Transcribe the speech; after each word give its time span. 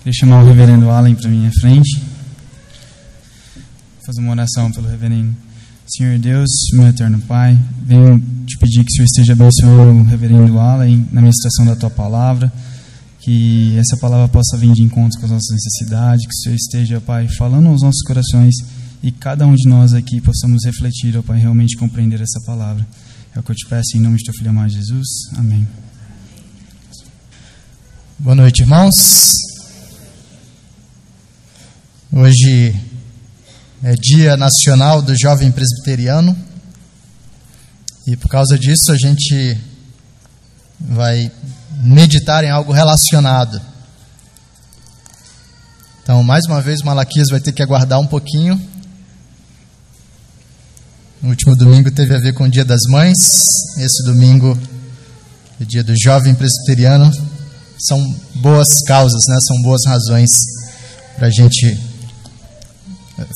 Queria 0.00 0.14
chamar 0.14 0.42
o 0.42 0.46
reverendo 0.46 0.88
Allen 0.88 1.14
para 1.14 1.28
minha 1.28 1.52
frente. 1.60 2.02
Fazer 4.06 4.20
uma 4.22 4.30
oração 4.30 4.72
pelo 4.72 4.88
reverendo. 4.88 5.36
Senhor 5.86 6.18
Deus, 6.18 6.48
meu 6.72 6.86
eterno 6.86 7.20
Pai, 7.20 7.58
venho 7.82 8.18
te 8.46 8.56
pedir 8.56 8.82
que 8.82 8.92
o 8.92 8.94
Senhor 8.94 9.04
esteja 9.04 9.32
abençoando 9.34 10.00
o 10.00 10.04
reverendo 10.04 10.58
Allen 10.58 11.06
na 11.12 11.20
ministração 11.20 11.66
da 11.66 11.76
tua 11.76 11.90
palavra, 11.90 12.50
que 13.18 13.76
essa 13.76 13.94
palavra 13.98 14.26
possa 14.26 14.56
vir 14.56 14.72
de 14.72 14.82
encontro 14.82 15.18
com 15.18 15.26
as 15.26 15.32
nossas 15.32 15.50
necessidades, 15.50 16.26
que 16.26 16.32
o 16.32 16.38
Senhor 16.44 16.56
esteja, 16.56 17.00
Pai, 17.02 17.28
falando 17.36 17.68
aos 17.68 17.82
nossos 17.82 18.00
corações 18.02 18.54
e 19.02 19.12
cada 19.12 19.46
um 19.46 19.54
de 19.54 19.68
nós 19.68 19.92
aqui 19.92 20.18
possamos 20.22 20.64
refletir, 20.64 21.14
ó 21.18 21.20
Pai, 21.20 21.38
realmente 21.38 21.76
compreender 21.76 22.22
essa 22.22 22.40
palavra. 22.46 22.86
É 23.36 23.38
o 23.38 23.42
que 23.42 23.50
eu 23.50 23.56
te 23.56 23.66
peço 23.68 23.98
em 23.98 24.00
nome 24.00 24.16
de 24.16 24.24
teu 24.24 24.32
filho 24.32 24.48
amado 24.48 24.70
Jesus. 24.70 25.06
Amém. 25.36 25.68
Boa 28.18 28.34
noite, 28.34 28.62
irmãos. 28.62 29.49
Hoje 32.12 32.74
é 33.84 33.94
Dia 33.94 34.36
Nacional 34.36 35.00
do 35.00 35.16
Jovem 35.16 35.52
Presbiteriano 35.52 36.36
e 38.04 38.16
por 38.16 38.28
causa 38.28 38.58
disso 38.58 38.90
a 38.90 38.96
gente 38.96 39.56
vai 40.80 41.30
meditar 41.84 42.42
em 42.42 42.50
algo 42.50 42.72
relacionado. 42.72 43.62
Então, 46.02 46.20
mais 46.24 46.46
uma 46.46 46.60
vez, 46.60 46.82
Malaquias 46.82 47.28
vai 47.30 47.38
ter 47.38 47.52
que 47.52 47.62
aguardar 47.62 48.00
um 48.00 48.08
pouquinho. 48.08 48.60
No 51.22 51.28
último 51.28 51.54
domingo 51.54 51.92
teve 51.92 52.12
a 52.12 52.18
ver 52.18 52.34
com 52.34 52.42
o 52.42 52.50
Dia 52.50 52.64
das 52.64 52.80
Mães, 52.88 53.18
esse 53.78 54.02
domingo 54.04 54.58
o 55.60 55.64
Dia 55.64 55.84
do 55.84 55.94
Jovem 55.96 56.34
Presbiteriano. 56.34 57.08
São 57.78 58.04
boas 58.34 58.66
causas, 58.84 59.20
né? 59.28 59.36
são 59.46 59.62
boas 59.62 59.82
razões 59.86 60.28
para 61.16 61.28
a 61.28 61.30
gente 61.30 61.89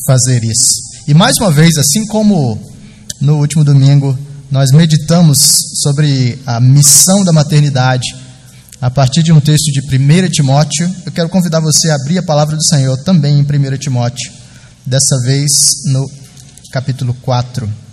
fazer 0.07 0.43
isso. 0.45 0.73
E 1.07 1.15
mais 1.15 1.37
uma 1.39 1.51
vez, 1.51 1.77
assim 1.77 2.07
como 2.07 2.59
no 3.21 3.39
último 3.39 3.65
domingo, 3.65 4.19
nós 4.51 4.71
meditamos 4.71 5.39
sobre 5.83 6.39
a 6.47 6.61
missão 6.61 7.25
da 7.25 7.33
maternidade 7.33 8.07
a 8.81 8.91
partir 8.91 9.23
de 9.23 9.33
um 9.33 9.41
texto 9.41 9.73
de 9.73 9.81
1 9.81 10.29
Timóteo. 10.31 10.95
Eu 11.07 11.13
quero 11.13 11.29
convidar 11.29 11.61
você 11.61 11.91
a 11.91 11.95
abrir 11.95 12.19
a 12.19 12.23
palavra 12.23 12.57
do 12.57 12.65
Senhor 12.65 12.97
também 12.99 13.39
em 13.39 13.43
1 13.43 13.79
Timóteo, 13.79 14.33
dessa 14.85 15.19
vez 15.23 15.53
no 15.87 16.07
capítulo 16.71 17.15
4. 17.23 17.84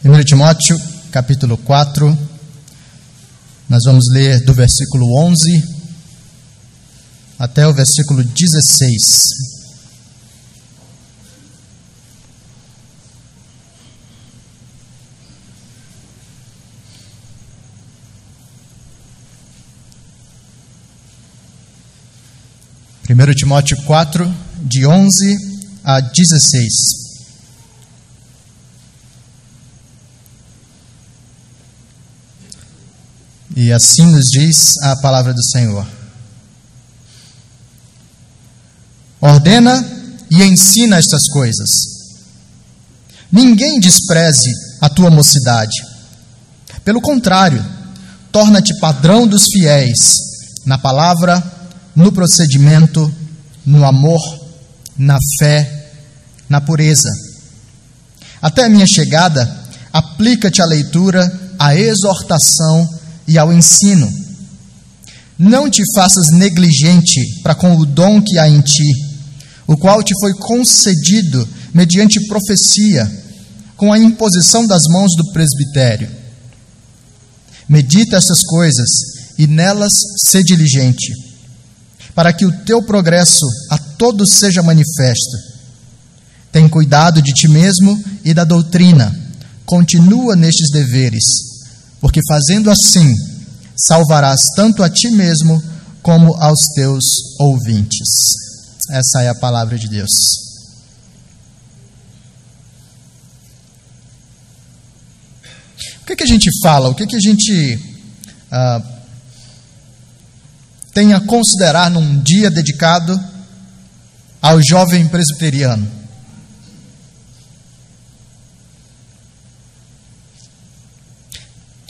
Primeiro 0.00 0.24
Timóteo, 0.24 0.80
capítulo 1.12 1.58
4, 1.58 2.18
nós 3.68 3.82
vamos 3.84 4.06
ler 4.10 4.42
do 4.46 4.54
versículo 4.54 5.04
11 5.26 5.62
até 7.38 7.66
o 7.66 7.74
versículo 7.74 8.24
16. 8.24 8.96
Primeiro 23.02 23.34
Timóteo 23.34 23.76
4, 23.84 24.34
de 24.62 24.86
11 24.86 25.36
a 25.84 26.00
16. 26.00 26.99
E 33.56 33.72
assim 33.72 34.06
nos 34.06 34.26
diz 34.30 34.76
a 34.82 34.96
palavra 34.96 35.34
do 35.34 35.42
Senhor. 35.42 35.86
Ordena 39.20 39.84
e 40.30 40.42
ensina 40.42 40.96
estas 40.96 41.26
coisas. 41.32 41.68
Ninguém 43.30 43.80
despreze 43.80 44.50
a 44.80 44.88
tua 44.88 45.10
mocidade. 45.10 45.76
Pelo 46.84 47.00
contrário, 47.00 47.64
torna-te 48.32 48.78
padrão 48.78 49.26
dos 49.26 49.44
fiéis 49.52 49.98
na 50.64 50.78
palavra, 50.78 51.42
no 51.94 52.12
procedimento, 52.12 53.12
no 53.66 53.84
amor, 53.84 54.20
na 54.96 55.18
fé, 55.38 55.90
na 56.48 56.60
pureza. 56.60 57.10
Até 58.40 58.64
a 58.64 58.68
minha 58.68 58.86
chegada, 58.86 59.58
aplica-te 59.92 60.62
à 60.62 60.64
leitura, 60.64 61.30
à 61.58 61.76
exortação 61.76 62.99
e 63.30 63.38
ao 63.38 63.52
ensino. 63.52 64.12
Não 65.38 65.70
te 65.70 65.82
faças 65.94 66.30
negligente 66.32 67.40
para 67.42 67.54
com 67.54 67.76
o 67.76 67.86
dom 67.86 68.20
que 68.20 68.36
há 68.36 68.48
em 68.48 68.60
ti, 68.60 68.90
o 69.68 69.76
qual 69.76 70.02
te 70.02 70.12
foi 70.20 70.34
concedido 70.34 71.48
mediante 71.72 72.26
profecia, 72.26 73.08
com 73.76 73.92
a 73.92 73.98
imposição 73.98 74.66
das 74.66 74.82
mãos 74.90 75.12
do 75.16 75.32
presbitério. 75.32 76.10
Medita 77.68 78.16
essas 78.16 78.42
coisas 78.42 78.88
e 79.38 79.46
nelas 79.46 79.92
sê 80.26 80.42
diligente, 80.42 81.14
para 82.14 82.32
que 82.32 82.44
o 82.44 82.52
teu 82.64 82.82
progresso 82.82 83.46
a 83.70 83.78
todos 83.78 84.32
seja 84.32 84.60
manifesto. 84.60 85.38
Tem 86.50 86.68
cuidado 86.68 87.22
de 87.22 87.32
ti 87.32 87.46
mesmo 87.46 87.96
e 88.24 88.34
da 88.34 88.42
doutrina, 88.42 89.16
continua 89.64 90.34
nestes 90.34 90.70
deveres 90.72 91.49
porque 92.00 92.20
fazendo 92.26 92.70
assim, 92.70 93.14
salvarás 93.76 94.40
tanto 94.56 94.82
a 94.82 94.88
ti 94.88 95.10
mesmo 95.10 95.62
como 96.02 96.34
aos 96.36 96.60
teus 96.74 97.04
ouvintes. 97.38 98.08
Essa 98.90 99.22
é 99.22 99.28
a 99.28 99.34
palavra 99.34 99.78
de 99.78 99.88
Deus. 99.88 100.10
O 106.02 106.06
que, 106.06 106.16
que 106.16 106.24
a 106.24 106.26
gente 106.26 106.50
fala? 106.62 106.88
O 106.88 106.94
que, 106.94 107.06
que 107.06 107.16
a 107.16 107.20
gente 107.20 107.78
ah, 108.50 108.82
tem 110.92 111.12
a 111.12 111.20
considerar 111.20 111.90
num 111.90 112.20
dia 112.20 112.50
dedicado 112.50 113.20
ao 114.42 114.60
jovem 114.60 115.06
presbiteriano? 115.06 115.99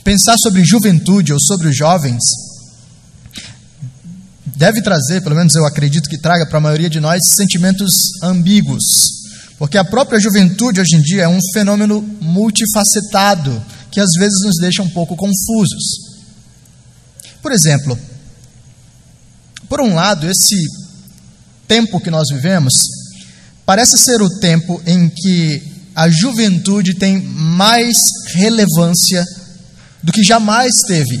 Pensar 0.03 0.35
sobre 0.41 0.63
juventude 0.63 1.31
ou 1.31 1.39
sobre 1.39 1.67
os 1.67 1.75
jovens 1.75 2.19
deve 4.55 4.81
trazer, 4.81 5.21
pelo 5.21 5.35
menos 5.35 5.55
eu 5.55 5.65
acredito 5.65 6.09
que 6.09 6.17
traga 6.17 6.45
para 6.45 6.57
a 6.57 6.61
maioria 6.61 6.89
de 6.89 6.99
nós, 6.99 7.19
sentimentos 7.35 7.91
ambíguos. 8.23 8.83
Porque 9.57 9.77
a 9.77 9.85
própria 9.85 10.19
juventude 10.19 10.79
hoje 10.79 10.95
em 10.95 11.01
dia 11.01 11.23
é 11.23 11.27
um 11.27 11.39
fenômeno 11.53 12.01
multifacetado 12.19 13.63
que 13.91 13.99
às 13.99 14.11
vezes 14.13 14.41
nos 14.43 14.57
deixa 14.59 14.81
um 14.81 14.89
pouco 14.89 15.15
confusos. 15.15 16.11
Por 17.41 17.51
exemplo, 17.51 17.97
por 19.69 19.81
um 19.81 19.93
lado, 19.95 20.27
esse 20.29 20.55
tempo 21.67 21.99
que 21.99 22.09
nós 22.09 22.27
vivemos 22.31 22.73
parece 23.65 23.97
ser 23.97 24.21
o 24.21 24.39
tempo 24.39 24.81
em 24.85 25.09
que 25.09 25.61
a 25.95 26.09
juventude 26.09 26.95
tem 26.95 27.21
mais 27.21 27.97
relevância 28.33 29.25
do 30.03 30.11
que 30.11 30.23
jamais 30.23 30.71
teve. 30.87 31.17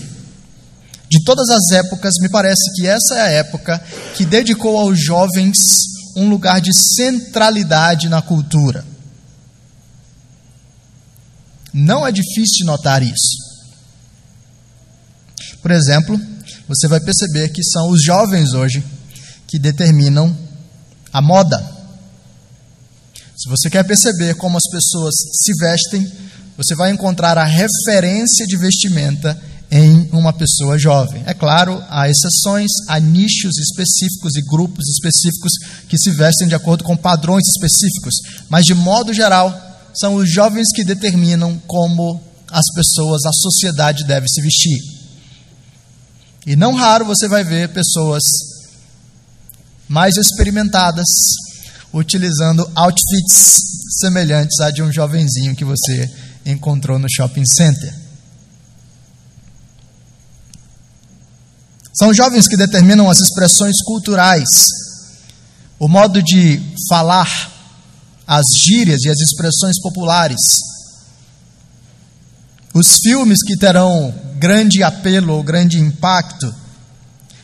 De 1.09 1.23
todas 1.23 1.49
as 1.49 1.71
épocas, 1.71 2.13
me 2.21 2.29
parece 2.29 2.71
que 2.75 2.87
essa 2.87 3.15
é 3.15 3.21
a 3.21 3.29
época 3.29 3.77
que 4.15 4.25
dedicou 4.25 4.77
aos 4.77 5.03
jovens 5.03 5.57
um 6.15 6.29
lugar 6.29 6.61
de 6.61 6.71
centralidade 6.95 8.09
na 8.09 8.21
cultura. 8.21 8.85
Não 11.73 12.05
é 12.05 12.11
difícil 12.11 12.65
notar 12.65 13.01
isso. 13.01 13.37
Por 15.61 15.71
exemplo, 15.71 16.19
você 16.67 16.87
vai 16.87 16.99
perceber 16.99 17.49
que 17.49 17.63
são 17.63 17.89
os 17.89 18.03
jovens 18.03 18.53
hoje 18.53 18.83
que 19.47 19.59
determinam 19.59 20.35
a 21.11 21.21
moda. 21.21 21.59
Se 23.37 23.49
você 23.49 23.69
quer 23.69 23.83
perceber 23.83 24.35
como 24.35 24.57
as 24.57 24.69
pessoas 24.69 25.13
se 25.15 25.53
vestem, 25.59 26.11
você 26.63 26.75
vai 26.75 26.91
encontrar 26.91 27.37
a 27.37 27.43
referência 27.43 28.45
de 28.45 28.55
vestimenta 28.55 29.39
em 29.71 30.09
uma 30.11 30.31
pessoa 30.31 30.77
jovem. 30.77 31.23
É 31.25 31.33
claro, 31.33 31.81
há 31.89 32.07
exceções, 32.09 32.69
há 32.87 32.99
nichos 32.99 33.57
específicos 33.57 34.35
e 34.35 34.41
grupos 34.41 34.85
específicos 34.87 35.53
que 35.87 35.97
se 35.97 36.11
vestem 36.11 36.47
de 36.47 36.53
acordo 36.53 36.83
com 36.83 36.95
padrões 36.95 37.43
específicos, 37.47 38.15
mas 38.49 38.65
de 38.65 38.73
modo 38.73 39.13
geral, 39.13 39.69
são 39.93 40.15
os 40.15 40.29
jovens 40.29 40.67
que 40.73 40.83
determinam 40.83 41.57
como 41.65 42.21
as 42.49 42.65
pessoas, 42.75 43.25
a 43.25 43.31
sociedade 43.31 44.03
deve 44.03 44.27
se 44.29 44.41
vestir. 44.41 44.77
E 46.45 46.55
não 46.55 46.73
raro 46.73 47.05
você 47.05 47.27
vai 47.27 47.43
ver 47.43 47.69
pessoas 47.69 48.21
mais 49.87 50.17
experimentadas 50.17 51.07
utilizando 51.93 52.69
outfits 52.75 53.61
semelhantes 53.99 54.59
à 54.59 54.71
de 54.71 54.81
um 54.81 54.91
jovenzinho 54.91 55.55
que 55.55 55.65
você 55.65 56.09
encontrou 56.45 56.97
no 56.97 57.07
shopping 57.09 57.45
center. 57.45 57.93
São 61.93 62.13
jovens 62.13 62.47
que 62.47 62.57
determinam 62.57 63.09
as 63.09 63.19
expressões 63.19 63.75
culturais, 63.83 64.47
o 65.77 65.87
modo 65.87 66.23
de 66.23 66.61
falar, 66.89 67.51
as 68.25 68.45
gírias 68.65 69.03
e 69.03 69.09
as 69.09 69.19
expressões 69.19 69.79
populares. 69.81 70.39
Os 72.73 72.95
filmes 73.03 73.43
que 73.45 73.57
terão 73.57 74.13
grande 74.37 74.81
apelo 74.81 75.33
ou 75.33 75.43
grande 75.43 75.77
impacto. 75.79 76.53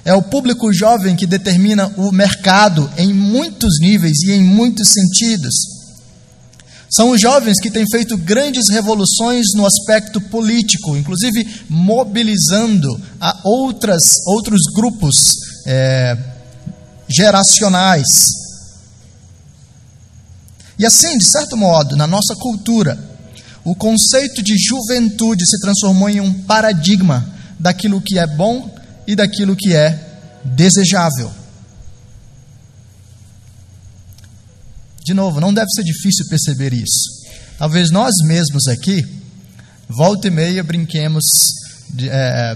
É 0.05 0.13
o 0.13 0.23
público 0.23 0.71
jovem 0.71 1.15
que 1.15 1.27
determina 1.27 1.88
o 1.97 2.11
mercado 2.11 2.89
em 2.97 3.13
muitos 3.13 3.79
níveis 3.81 4.23
e 4.23 4.31
em 4.31 4.41
muitos 4.41 4.88
sentidos. 4.89 5.76
São 6.89 7.10
os 7.10 7.19
jovens 7.19 7.60
que 7.62 7.69
têm 7.69 7.86
feito 7.92 8.18
grandes 8.18 8.69
revoluções 8.69 9.48
no 9.56 9.66
aspecto 9.66 10.22
político, 10.22 10.95
inclusive 10.95 11.45
mobilizando 11.69 13.00
a 13.19 13.42
outras, 13.44 14.04
outros 14.25 14.62
grupos 14.74 15.16
é, 15.66 16.18
geracionais. 17.10 18.07
E 20.80 20.86
assim, 20.86 21.18
de 21.18 21.25
certo 21.25 21.57
modo, 21.57 21.95
na 21.98 22.07
nossa 22.07 22.36
cultura, 22.36 22.98
o 23.66 23.75
conceito 23.75 24.42
de 24.42 24.56
juventude 24.57 25.45
se 25.45 25.60
transformou 25.60 26.10
em 26.10 26.22
um 26.22 26.33
paradigma 26.44 27.28
daquilo 27.60 28.01
que 28.01 28.18
é 28.18 28.25
bom 28.25 28.74
e 29.06 29.16
daquilo 29.16 29.57
que 29.57 29.75
é 29.75 30.00
desejável. 30.45 31.31
De 35.07 35.13
novo, 35.13 35.39
não 35.39 35.54
deve 35.54 35.69
ser 35.74 35.83
difícil 35.83 36.25
perceber 36.27 36.74
isso. 36.74 37.24
Talvez 37.57 37.89
nós 37.89 38.13
mesmos 38.25 38.68
aqui, 38.68 39.01
volta 39.88 40.27
e 40.27 40.30
meia, 40.30 40.62
brinquemos 40.62 41.24
de 41.92 42.09
é, 42.09 42.56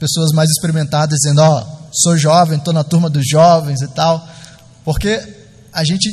pessoas 0.00 0.32
mais 0.32 0.50
experimentadas 0.50 1.16
dizendo: 1.20 1.42
Ó, 1.42 1.62
oh, 1.62 1.88
sou 1.92 2.18
jovem, 2.18 2.58
estou 2.58 2.74
na 2.74 2.82
turma 2.82 3.08
dos 3.08 3.24
jovens 3.24 3.80
e 3.80 3.86
tal, 3.94 4.28
porque 4.84 5.22
a 5.72 5.84
gente 5.84 6.10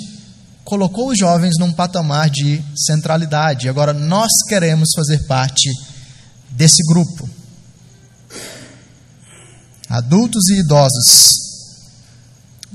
colocou 0.63 1.10
os 1.10 1.18
jovens 1.18 1.56
num 1.57 1.74
patamar 1.74 2.30
de 2.30 2.62
centralidade. 2.75 3.68
Agora 3.68 3.92
nós 3.92 4.30
queremos 4.48 4.89
fazer 4.95 5.25
parte 5.25 5.68
desse 6.51 6.83
grupo. 6.94 7.28
Adultos 9.89 10.48
e 10.50 10.60
idosos, 10.60 11.50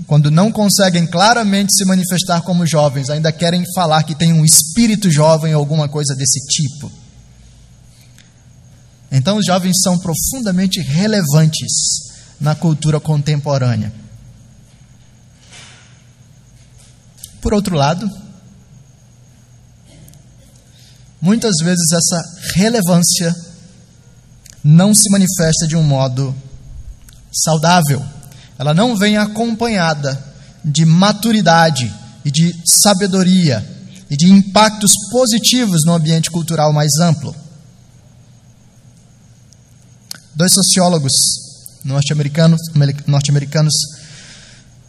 quando 0.04 0.30
não 0.30 0.52
conseguem 0.52 1.06
claramente 1.06 1.74
se 1.74 1.84
manifestar 1.86 2.42
como 2.42 2.66
jovens, 2.66 3.08
ainda 3.08 3.32
querem 3.32 3.64
falar 3.74 4.02
que 4.02 4.14
tem 4.14 4.32
um 4.32 4.44
espírito 4.44 5.10
jovem 5.10 5.54
ou 5.54 5.60
alguma 5.60 5.88
coisa 5.88 6.14
desse 6.14 6.40
tipo. 6.46 6.92
Então, 9.10 9.38
os 9.38 9.46
jovens 9.46 9.76
são 9.82 9.98
profundamente 9.98 10.80
relevantes 10.80 11.70
na 12.40 12.54
cultura 12.54 13.00
contemporânea. 13.00 13.92
Por 17.40 17.54
outro 17.54 17.76
lado, 17.76 18.10
muitas 21.20 21.54
vezes 21.62 21.86
essa 21.92 22.22
relevância 22.54 23.34
não 24.62 24.92
se 24.92 25.08
manifesta 25.10 25.66
de 25.66 25.76
um 25.76 25.82
modo 25.82 26.34
saudável. 27.32 28.04
Ela 28.58 28.72
não 28.72 28.96
vem 28.96 29.16
acompanhada 29.16 30.22
de 30.64 30.84
maturidade 30.84 31.92
e 32.24 32.30
de 32.30 32.54
sabedoria 32.64 33.64
e 34.10 34.16
de 34.16 34.30
impactos 34.30 34.92
positivos 35.10 35.84
no 35.84 35.94
ambiente 35.94 36.30
cultural 36.30 36.72
mais 36.72 36.92
amplo. 37.00 37.34
Dois 40.34 40.52
sociólogos 40.52 41.12
norte-americanos 41.84 42.60
norte 43.06 43.32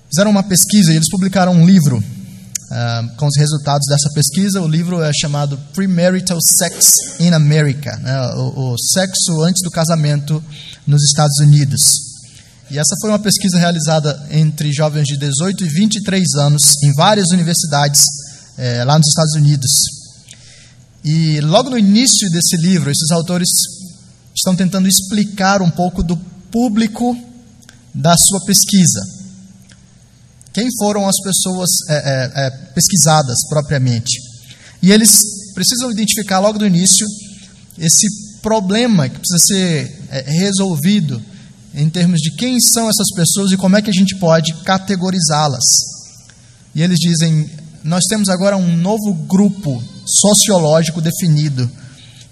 fizeram 0.10 0.32
uma 0.32 0.44
pesquisa 0.44 0.92
e 0.92 0.96
eles 0.96 1.10
publicaram 1.10 1.54
um 1.54 1.66
livro 1.66 1.98
uh, 1.98 3.16
com 3.18 3.28
os 3.28 3.38
resultados 3.38 3.88
dessa 3.88 4.10
pesquisa. 4.14 4.62
O 4.62 4.68
livro 4.68 5.02
é 5.02 5.12
chamado 5.14 5.58
Premarital 5.74 6.40
Sex 6.58 7.20
in 7.20 7.32
America, 7.32 7.96
né? 7.98 8.20
o, 8.36 8.74
o 8.74 8.78
sexo 8.78 9.42
antes 9.42 9.62
do 9.64 9.72
casamento 9.72 10.44
nos 10.86 11.04
Estados 11.04 11.38
Unidos. 11.40 12.07
E 12.70 12.78
essa 12.78 12.96
foi 13.00 13.10
uma 13.10 13.20
pesquisa 13.20 13.58
realizada 13.58 14.28
entre 14.30 14.74
jovens 14.74 15.06
de 15.06 15.16
18 15.16 15.64
e 15.64 15.70
23 15.70 16.26
anos 16.40 16.62
em 16.84 16.94
várias 16.94 17.30
universidades 17.32 18.04
é, 18.58 18.84
lá 18.84 18.98
nos 18.98 19.08
Estados 19.08 19.36
Unidos. 19.36 19.72
E 21.04 21.40
logo 21.40 21.70
no 21.70 21.78
início 21.78 22.30
desse 22.30 22.58
livro, 22.58 22.92
esses 22.92 23.10
autores 23.12 23.48
estão 24.36 24.54
tentando 24.54 24.86
explicar 24.86 25.62
um 25.62 25.72
pouco 25.72 26.04
do 26.04 26.18
público 26.52 27.18
da 27.94 28.18
sua 28.18 28.44
pesquisa. 28.46 29.00
Quem 30.52 30.68
foram 30.78 31.08
as 31.08 31.16
pessoas 31.24 31.70
é, 31.88 32.32
é, 32.36 32.50
pesquisadas 32.74 33.38
propriamente? 33.48 34.20
E 34.84 34.92
eles 34.92 35.54
precisam 35.54 35.90
identificar 35.90 36.40
logo 36.40 36.60
no 36.60 36.68
início 36.68 37.08
esse 37.78 38.08
problema 38.42 39.08
que 39.08 39.20
precisa 39.20 39.46
ser 39.46 40.24
resolvido 40.26 41.22
em 41.74 41.90
termos 41.90 42.20
de 42.20 42.32
quem 42.32 42.60
são 42.60 42.90
essas 42.90 43.08
pessoas 43.16 43.52
e 43.52 43.58
como 43.58 43.78
é 43.78 43.82
que 43.82 43.90
a 43.90 43.94
gente 43.94 44.16
pode 44.16 44.54
categorizá-las. 44.64 45.64
E 46.74 46.82
eles 46.82 47.00
dizem: 47.00 47.50
nós 47.84 48.04
temos 48.10 48.30
agora 48.30 48.58
um 48.58 48.78
novo 48.78 49.14
grupo 49.28 49.82
sociológico 50.06 51.02
definido, 51.02 51.70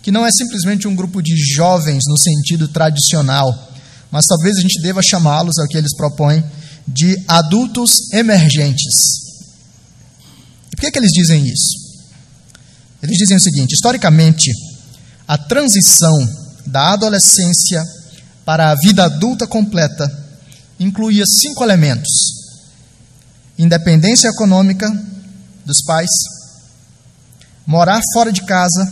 que 0.01 0.11
não 0.11 0.25
é 0.25 0.31
simplesmente 0.31 0.87
um 0.87 0.95
grupo 0.95 1.21
de 1.21 1.35
jovens 1.53 2.03
no 2.07 2.17
sentido 2.17 2.67
tradicional, 2.67 3.51
mas 4.11 4.25
talvez 4.25 4.57
a 4.57 4.61
gente 4.61 4.81
deva 4.81 5.01
chamá-los, 5.01 5.57
é 5.59 5.63
o 5.63 5.67
que 5.67 5.77
eles 5.77 5.95
propõem, 5.95 6.43
de 6.87 7.23
adultos 7.27 8.11
emergentes. 8.13 8.93
E 10.71 10.75
por 10.75 10.81
que, 10.81 10.91
que 10.91 10.99
eles 10.99 11.11
dizem 11.11 11.43
isso? 11.45 11.85
Eles 13.01 13.17
dizem 13.17 13.37
o 13.37 13.41
seguinte: 13.41 13.73
historicamente, 13.73 14.51
a 15.27 15.37
transição 15.37 16.15
da 16.65 16.93
adolescência 16.93 17.83
para 18.45 18.69
a 18.69 18.75
vida 18.75 19.03
adulta 19.03 19.47
completa 19.47 20.07
incluía 20.79 21.23
cinco 21.25 21.63
elementos: 21.63 22.11
independência 23.57 24.27
econômica 24.27 24.87
dos 25.65 25.81
pais, 25.83 26.11
morar 27.65 27.99
fora 28.13 28.31
de 28.31 28.45
casa, 28.45 28.87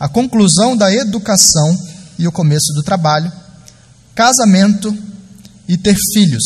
a 0.00 0.08
conclusão 0.08 0.76
da 0.76 0.92
educação 0.92 1.78
e 2.18 2.26
o 2.26 2.32
começo 2.32 2.72
do 2.74 2.82
trabalho, 2.82 3.32
casamento 4.14 4.96
e 5.68 5.76
ter 5.76 5.94
filhos. 6.12 6.44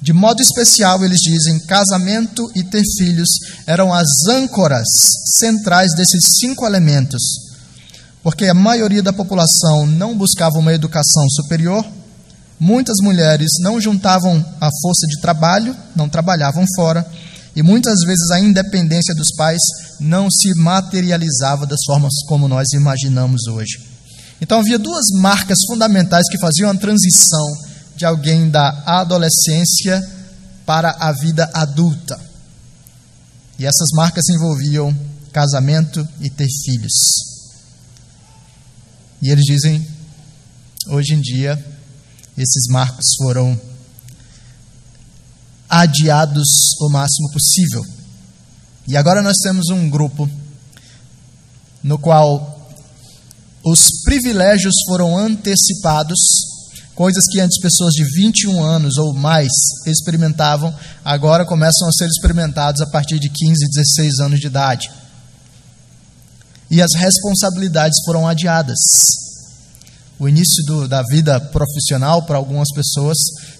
De 0.00 0.12
modo 0.12 0.42
especial, 0.42 1.04
eles 1.04 1.20
dizem: 1.20 1.60
casamento 1.66 2.50
e 2.56 2.64
ter 2.64 2.82
filhos 2.98 3.28
eram 3.64 3.94
as 3.94 4.08
âncoras 4.28 4.88
centrais 5.38 5.94
desses 5.94 6.38
cinco 6.40 6.66
elementos 6.66 7.51
porque 8.22 8.46
a 8.46 8.54
maioria 8.54 9.02
da 9.02 9.12
população 9.12 9.86
não 9.86 10.16
buscava 10.16 10.58
uma 10.58 10.72
educação 10.72 11.28
superior, 11.30 11.84
muitas 12.58 12.96
mulheres 13.02 13.50
não 13.60 13.80
juntavam 13.80 14.44
a 14.60 14.68
força 14.80 15.06
de 15.08 15.20
trabalho, 15.20 15.76
não 15.96 16.08
trabalhavam 16.08 16.64
fora, 16.76 17.04
e 17.54 17.62
muitas 17.62 18.00
vezes 18.06 18.30
a 18.30 18.38
independência 18.38 19.14
dos 19.14 19.34
pais 19.36 19.60
não 19.98 20.30
se 20.30 20.54
materializava 20.54 21.66
das 21.66 21.80
formas 21.84 22.12
como 22.28 22.48
nós 22.48 22.68
imaginamos 22.72 23.46
hoje. 23.48 23.80
Então 24.40 24.60
havia 24.60 24.78
duas 24.78 25.04
marcas 25.20 25.58
fundamentais 25.66 26.28
que 26.30 26.38
faziam 26.38 26.70
a 26.70 26.74
transição 26.74 27.46
de 27.96 28.04
alguém 28.04 28.48
da 28.48 28.82
adolescência 28.86 30.00
para 30.64 30.90
a 30.98 31.12
vida 31.12 31.50
adulta. 31.52 32.18
E 33.58 33.66
essas 33.66 33.88
marcas 33.94 34.28
envolviam 34.28 34.96
casamento 35.32 36.06
e 36.20 36.30
ter 36.30 36.48
filhos. 36.64 37.31
E 39.22 39.30
eles 39.30 39.44
dizem, 39.44 39.86
hoje 40.88 41.14
em 41.14 41.20
dia, 41.20 41.54
esses 42.36 42.66
marcos 42.68 43.06
foram 43.18 43.58
adiados 45.68 46.48
o 46.80 46.90
máximo 46.90 47.30
possível. 47.30 47.86
E 48.88 48.96
agora 48.96 49.22
nós 49.22 49.36
temos 49.40 49.68
um 49.70 49.88
grupo 49.88 50.28
no 51.84 52.00
qual 52.00 52.68
os 53.64 54.02
privilégios 54.04 54.74
foram 54.88 55.16
antecipados, 55.16 56.18
coisas 56.92 57.24
que 57.30 57.38
antes 57.38 57.60
pessoas 57.60 57.92
de 57.92 58.02
21 58.02 58.60
anos 58.60 58.98
ou 58.98 59.14
mais 59.14 59.52
experimentavam, 59.86 60.74
agora 61.04 61.46
começam 61.46 61.86
a 61.86 61.92
ser 61.92 62.08
experimentados 62.08 62.80
a 62.80 62.86
partir 62.86 63.20
de 63.20 63.28
15, 63.28 63.68
16 63.68 64.18
anos 64.18 64.40
de 64.40 64.48
idade 64.48 64.90
e 66.72 66.80
as 66.80 66.94
responsabilidades 66.96 67.98
foram 68.02 68.26
adiadas. 68.26 68.78
O 70.18 70.26
início 70.26 70.64
do, 70.64 70.88
da 70.88 71.02
vida 71.02 71.38
profissional 71.38 72.22
para 72.22 72.38
algumas 72.38 72.68
pessoas 72.74 73.18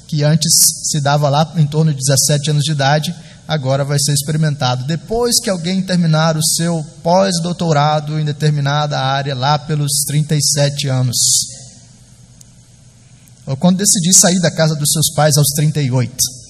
que 0.09 0.25
antes 0.25 0.51
se 0.91 0.99
dava 0.99 1.29
lá 1.29 1.53
em 1.57 1.67
torno 1.67 1.93
de 1.93 1.99
17 1.99 2.51
anos 2.51 2.65
de 2.65 2.73
idade, 2.73 3.15
agora 3.47 3.85
vai 3.85 3.99
ser 3.99 4.15
experimentado 4.15 4.87
depois 4.87 5.39
que 5.43 5.51
alguém 5.51 5.83
terminar 5.83 6.39
o 6.39 6.43
seu 6.43 6.83
pós-doutorado 7.03 8.19
em 8.19 8.25
determinada 8.25 8.99
área, 8.99 9.35
lá 9.35 9.59
pelos 9.59 9.93
37 10.07 10.89
anos. 10.89 11.17
Ou 13.45 13.57
quando 13.59 13.77
decidir 13.77 14.15
sair 14.15 14.41
da 14.41 14.51
casa 14.51 14.75
dos 14.75 14.91
seus 14.91 15.13
pais 15.15 15.37
aos 15.37 15.49
38. 15.55 16.42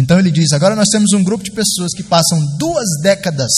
Então 0.00 0.18
ele 0.18 0.30
diz: 0.30 0.52
agora 0.52 0.74
nós 0.74 0.88
temos 0.88 1.12
um 1.12 1.22
grupo 1.22 1.44
de 1.44 1.50
pessoas 1.50 1.92
que 1.92 2.02
passam 2.02 2.40
duas 2.56 2.88
décadas 3.02 3.50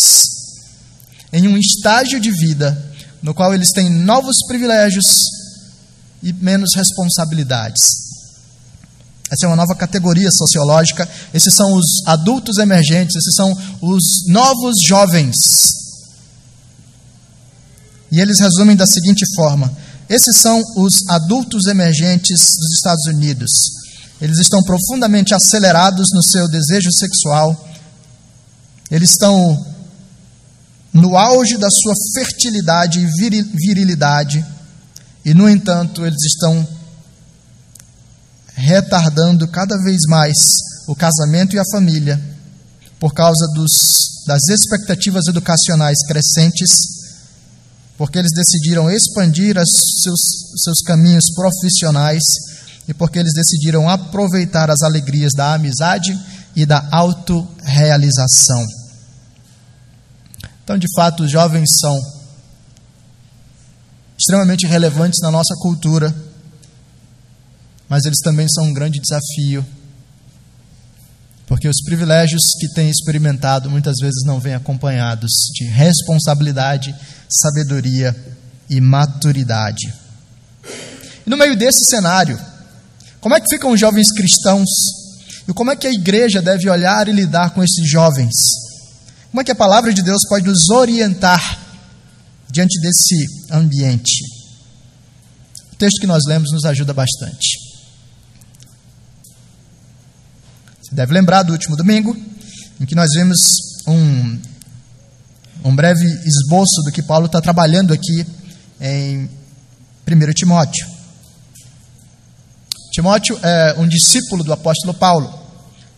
em 1.33 1.47
um 1.47 1.57
estágio 1.57 2.19
de 2.21 2.33
vida 2.33 2.93
no 3.23 3.33
qual 3.33 3.55
eles 3.55 3.71
têm 3.71 3.89
novos 3.89 4.37
privilégios 4.49 5.05
e 6.21 6.33
menos 6.33 6.71
responsabilidades. 6.75 7.81
Essa 9.31 9.47
é 9.47 9.49
uma 9.49 9.57
nova 9.57 9.77
categoria 9.77 10.29
sociológica. 10.37 11.09
Esses 11.33 11.55
são 11.55 11.75
os 11.75 11.85
adultos 12.07 12.59
emergentes, 12.59 13.15
esses 13.15 13.35
são 13.37 13.57
os 13.81 14.03
novos 14.27 14.75
jovens. 14.85 15.37
E 18.11 18.19
eles 18.21 18.41
resumem 18.41 18.75
da 18.75 18.85
seguinte 18.85 19.25
forma: 19.37 19.73
esses 20.09 20.37
são 20.39 20.61
os 20.77 21.09
adultos 21.09 21.67
emergentes 21.69 22.41
dos 22.41 22.73
Estados 22.73 23.07
Unidos. 23.07 23.82
Eles 24.23 24.39
estão 24.39 24.63
profundamente 24.63 25.35
acelerados 25.35 26.07
no 26.15 26.23
seu 26.23 26.49
desejo 26.49 26.93
sexual. 26.93 27.69
Eles 28.89 29.11
estão 29.11 29.67
no 30.93 31.17
auge 31.17 31.59
da 31.59 31.69
sua 31.69 31.93
fertilidade 32.15 33.01
e 33.01 33.47
virilidade. 33.53 34.47
E, 35.25 35.35
no 35.35 35.49
entanto, 35.49 36.07
eles 36.07 36.23
estão 36.23 36.65
retardando 38.55 39.49
cada 39.49 39.77
vez 39.83 40.03
mais 40.07 40.37
o 40.87 40.95
casamento 40.95 41.57
e 41.57 41.59
a 41.59 41.65
família 41.73 42.23
por 43.01 43.13
causa 43.13 43.45
dos, 43.57 43.73
das 44.25 44.49
expectativas 44.51 45.27
educacionais 45.27 45.99
crescentes, 46.07 46.71
porque 47.99 48.21
eles 48.21 48.31
decidiram 48.33 48.89
expandir 48.89 49.57
seus, 49.57 50.21
seus 50.63 50.79
caminhos 50.83 51.25
profissionais 51.35 52.23
e 52.89 52.95
porque 52.95 53.19
eles 53.19 53.33
decidiram 53.35 53.89
aproveitar 53.89 54.71
as 54.71 54.83
alegrias 54.83 55.33
da 55.37 55.55
amizade 55.55 56.19
e 56.55 56.67
da 56.67 56.87
autorrealização. 56.91 58.65
Então, 60.65 60.79
de 60.79 60.87
fato, 60.95 61.25
os 61.25 61.31
jovens 61.31 61.69
são 61.81 61.99
extremamente 64.19 64.67
relevantes 64.67 65.21
na 65.23 65.31
nossa 65.31 65.55
cultura, 65.57 66.15
mas 67.89 68.05
eles 68.05 68.21
também 68.23 68.47
são 68.49 68.65
um 68.65 68.73
grande 68.73 69.01
desafio, 69.01 69.67
porque 71.47 71.69
os 71.69 71.83
privilégios 71.85 72.43
que 72.59 72.73
têm 72.73 72.89
experimentado 72.89 73.69
muitas 73.69 73.97
vezes 74.01 74.23
não 74.25 74.41
vêm 74.41 74.55
acompanhados 74.55 75.31
de 75.55 75.65
responsabilidade, 75.65 76.95
sabedoria 77.29 78.17
e 78.71 78.81
maturidade. 78.81 79.93
E 81.27 81.31
no 81.31 81.37
meio 81.37 81.57
desse 81.57 81.85
cenário, 81.85 82.39
como 83.23 83.37
é 83.37 83.41
que 83.41 83.47
ficam 83.49 83.71
os 83.71 83.79
jovens 83.79 84.11
cristãos? 84.11 84.69
E 85.49 85.53
como 85.53 85.71
é 85.71 85.77
que 85.77 85.87
a 85.87 85.93
igreja 85.93 86.43
deve 86.43 86.69
olhar 86.69 87.07
e 87.09 87.13
lidar 87.13 87.51
com 87.51 87.63
esses 87.63 87.89
jovens? 87.89 88.35
Como 89.31 89.41
é 89.41 89.45
que 89.45 89.53
a 89.53 89.55
palavra 89.55 89.95
de 89.95 90.03
Deus 90.03 90.23
pode 90.29 90.45
nos 90.45 90.69
orientar 90.71 91.41
diante 92.51 92.81
desse 92.81 93.25
ambiente? 93.49 94.25
O 95.73 95.77
texto 95.77 96.01
que 96.01 96.07
nós 96.07 96.25
lemos 96.27 96.51
nos 96.51 96.65
ajuda 96.65 96.93
bastante. 96.93 97.61
Você 100.83 100.93
deve 100.93 101.15
lembrar 101.15 101.45
do 101.45 101.53
último 101.53 101.77
domingo, 101.77 102.17
em 102.81 102.85
que 102.85 102.97
nós 102.97 103.11
vimos 103.15 103.39
um, 103.87 104.41
um 105.65 105.77
breve 105.77 106.05
esboço 106.27 106.83
do 106.85 106.91
que 106.91 107.05
Paulo 107.05 107.27
está 107.27 107.41
trabalhando 107.41 107.93
aqui 107.93 108.27
em 108.81 109.31
1 110.09 110.33
Timóteo. 110.35 110.92
Timóteo 112.93 113.39
é 113.43 113.75
um 113.79 113.89
discípulo 113.89 114.45
do 114.45 114.53
apóstolo 114.53 114.93
Paulo. 114.93 115.41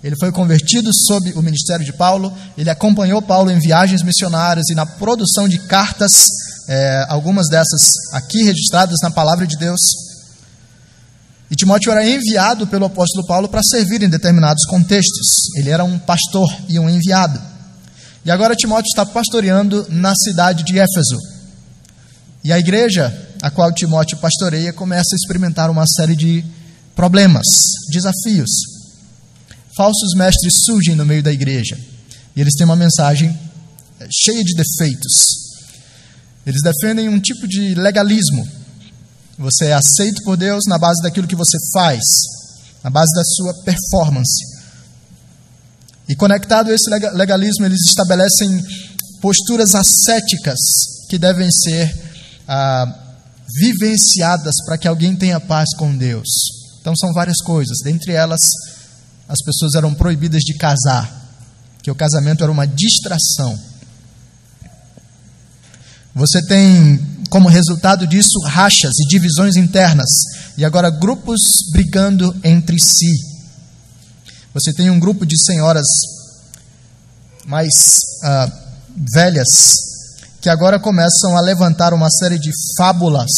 Ele 0.01 0.15
foi 0.17 0.31
convertido 0.31 0.91
sob 0.95 1.33
o 1.33 1.43
ministério 1.43 1.85
de 1.85 1.93
Paulo, 1.93 2.33
ele 2.57 2.71
acompanhou 2.71 3.21
Paulo 3.21 3.51
em 3.51 3.59
viagens 3.59 4.03
missionárias 4.03 4.69
e 4.69 4.75
na 4.75 4.87
produção 4.87 5.49
de 5.49 5.59
cartas, 5.67 6.13
é, 6.69 7.07
algumas 7.09 7.49
dessas 7.49 8.13
aqui 8.13 8.45
registradas 8.45 8.99
na 9.03 9.11
palavra 9.11 9.45
de 9.45 9.57
Deus. 9.57 9.81
E 11.51 11.57
Timóteo 11.57 11.91
era 11.91 12.07
enviado 12.07 12.67
pelo 12.67 12.85
apóstolo 12.85 13.27
Paulo 13.27 13.49
para 13.49 13.63
servir 13.63 14.03
em 14.03 14.09
determinados 14.09 14.65
contextos. 14.65 15.27
Ele 15.57 15.71
era 15.71 15.83
um 15.83 15.99
pastor 15.99 16.49
e 16.69 16.79
um 16.79 16.89
enviado. 16.89 17.41
E 18.25 18.31
agora 18.31 18.55
Timóteo 18.55 18.89
está 18.89 19.05
pastoreando 19.05 19.85
na 19.89 20.15
cidade 20.15 20.63
de 20.63 20.79
Éfeso. 20.79 21.19
E 22.45 22.53
a 22.53 22.59
igreja 22.59 23.13
a 23.43 23.51
qual 23.51 23.73
Timóteo 23.73 24.17
pastoreia 24.19 24.73
começa 24.73 25.15
a 25.15 25.17
experimentar 25.17 25.71
uma 25.71 25.85
série 25.87 26.15
de 26.15 26.45
problemas, 26.95 27.47
desafios 27.91 28.75
falsos 29.77 30.15
mestres 30.17 30.53
surgem 30.65 30.95
no 30.95 31.05
meio 31.05 31.23
da 31.23 31.33
igreja 31.33 31.79
e 32.35 32.41
eles 32.41 32.55
têm 32.55 32.65
uma 32.65 32.77
mensagem 32.77 33.29
eh, 34.01 34.09
cheia 34.11 34.43
de 34.43 34.55
defeitos. 34.55 35.13
Eles 36.47 36.63
defendem 36.63 37.09
um 37.09 37.21
tipo 37.21 37.47
de 37.49 37.75
legalismo. 37.75 38.47
Você 39.39 39.67
é 39.67 39.73
aceito 39.73 40.23
por 40.25 40.37
Deus 40.37 40.65
na 40.67 40.79
base 40.79 41.03
daquilo 41.03 41.27
que 41.27 41.37
você 41.37 41.57
faz, 41.73 42.03
na 42.83 42.91
base 42.91 43.13
da 43.15 43.25
sua 43.25 43.55
performance. 43.65 44.45
E 46.09 46.15
conectado 46.15 46.71
a 46.71 46.75
esse 46.75 46.89
legalismo, 47.15 47.65
eles 47.65 47.81
estabelecem 47.89 48.63
posturas 49.21 49.75
ascéticas 49.75 50.59
que 51.09 51.19
devem 51.19 51.49
ser 51.51 51.97
ah, 52.47 53.17
vivenciadas 53.59 54.55
para 54.67 54.77
que 54.77 54.87
alguém 54.87 55.17
tenha 55.17 55.41
paz 55.41 55.71
com 55.77 55.97
Deus. 55.97 56.64
Então, 56.85 56.95
são 56.95 57.15
várias 57.15 57.39
coisas, 57.39 57.79
dentre 57.83 58.13
elas, 58.13 58.41
as 59.27 59.39
pessoas 59.43 59.73
eram 59.75 59.95
proibidas 59.95 60.43
de 60.43 60.53
casar, 60.53 61.11
que 61.83 61.91
o 61.91 61.95
casamento 61.95 62.43
era 62.43 62.53
uma 62.53 62.67
distração. 62.67 63.59
Você 66.15 66.47
tem 66.47 67.25
como 67.31 67.49
resultado 67.49 68.07
disso 68.07 68.39
rachas 68.45 68.93
e 69.01 69.09
divisões 69.09 69.57
internas, 69.57 70.11
e 70.59 70.65
agora 70.65 70.91
grupos 70.91 71.41
brigando 71.73 72.37
entre 72.45 72.77
si. 72.79 73.17
Você 74.53 74.71
tem 74.75 74.91
um 74.91 75.01
grupo 75.01 75.25
de 75.25 75.43
senhoras 75.43 75.87
mais 77.47 77.73
uh, 78.25 78.53
velhas 79.15 79.49
que 80.43 80.51
agora 80.51 80.79
começam 80.79 81.35
a 81.35 81.41
levantar 81.41 81.95
uma 81.95 82.11
série 82.11 82.39
de 82.39 82.51
fábulas 82.77 83.31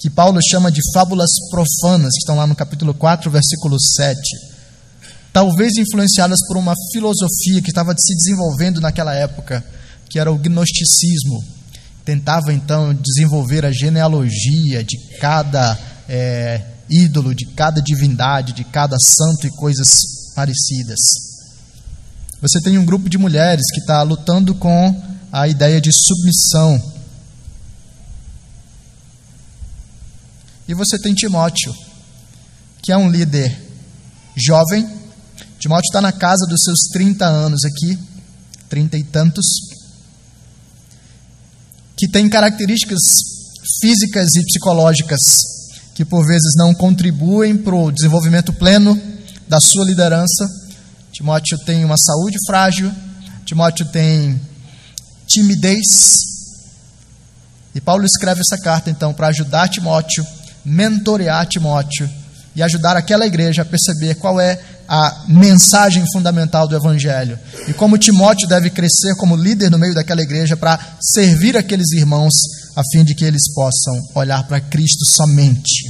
que 0.00 0.10
Paulo 0.10 0.40
chama 0.42 0.72
de 0.72 0.80
fábulas 0.92 1.30
profanas, 1.50 2.12
que 2.14 2.20
estão 2.20 2.36
lá 2.36 2.46
no 2.46 2.56
capítulo 2.56 2.94
4, 2.94 3.30
versículo 3.30 3.78
7 3.78 4.50
talvez 5.32 5.76
influenciadas 5.76 6.38
por 6.46 6.56
uma 6.56 6.74
filosofia 6.92 7.62
que 7.62 7.70
estava 7.70 7.94
se 7.98 8.14
desenvolvendo 8.14 8.80
naquela 8.80 9.14
época, 9.14 9.64
que 10.08 10.18
era 10.18 10.30
o 10.30 10.38
gnosticismo. 10.38 11.42
Tentava 12.04 12.52
então 12.52 12.94
desenvolver 12.94 13.64
a 13.64 13.72
genealogia 13.72 14.82
de 14.82 14.96
cada 15.18 15.78
é, 16.08 16.62
ídolo, 16.90 17.34
de 17.34 17.46
cada 17.46 17.80
divindade, 17.80 18.52
de 18.52 18.64
cada 18.64 18.96
santo 18.98 19.46
e 19.46 19.50
coisas 19.50 19.88
parecidas. 20.34 20.98
Você 22.40 22.60
tem 22.60 22.78
um 22.78 22.84
grupo 22.84 23.08
de 23.08 23.18
mulheres 23.18 23.64
que 23.72 23.80
está 23.80 24.02
lutando 24.02 24.54
com 24.54 25.02
a 25.30 25.46
ideia 25.46 25.80
de 25.80 25.90
submissão. 25.92 26.99
E 30.70 30.74
você 30.74 30.96
tem 31.00 31.12
Timóteo, 31.12 31.74
que 32.80 32.92
é 32.92 32.96
um 32.96 33.10
líder 33.10 33.60
jovem, 34.36 34.88
Timóteo 35.58 35.88
está 35.88 36.00
na 36.00 36.12
casa 36.12 36.46
dos 36.46 36.62
seus 36.62 36.78
30 36.92 37.26
anos 37.26 37.64
aqui, 37.64 37.98
trinta 38.68 38.96
e 38.96 39.02
tantos, 39.02 39.44
que 41.96 42.06
tem 42.06 42.28
características 42.28 43.00
físicas 43.80 44.28
e 44.36 44.44
psicológicas 44.44 45.18
que 45.92 46.04
por 46.04 46.24
vezes 46.24 46.52
não 46.56 46.72
contribuem 46.72 47.58
para 47.58 47.74
o 47.74 47.90
desenvolvimento 47.90 48.52
pleno 48.52 48.96
da 49.48 49.58
sua 49.60 49.84
liderança. 49.84 50.48
Timóteo 51.12 51.58
tem 51.64 51.84
uma 51.84 51.96
saúde 51.98 52.36
frágil, 52.46 52.92
Timóteo 53.44 53.86
tem 53.86 54.40
timidez. 55.26 55.82
E 57.74 57.80
Paulo 57.80 58.04
escreve 58.04 58.40
essa 58.40 58.56
carta 58.62 58.88
então 58.88 59.12
para 59.12 59.26
ajudar 59.26 59.68
Timóteo, 59.68 60.24
mentorear 60.64 61.46
Timóteo 61.46 62.08
e 62.54 62.62
ajudar 62.62 62.96
aquela 62.96 63.26
igreja 63.26 63.62
a 63.62 63.64
perceber 63.64 64.16
qual 64.16 64.40
é 64.40 64.60
a 64.88 65.24
mensagem 65.28 66.04
fundamental 66.12 66.66
do 66.66 66.74
Evangelho. 66.74 67.38
E 67.68 67.72
como 67.72 67.96
Timóteo 67.96 68.48
deve 68.48 68.70
crescer 68.70 69.14
como 69.16 69.36
líder 69.36 69.70
no 69.70 69.78
meio 69.78 69.94
daquela 69.94 70.20
igreja 70.20 70.56
para 70.56 70.78
servir 71.00 71.56
aqueles 71.56 71.92
irmãos, 71.92 72.32
a 72.74 72.82
fim 72.92 73.04
de 73.04 73.14
que 73.14 73.24
eles 73.24 73.52
possam 73.54 73.94
olhar 74.16 74.46
para 74.48 74.60
Cristo 74.60 75.04
somente. 75.14 75.88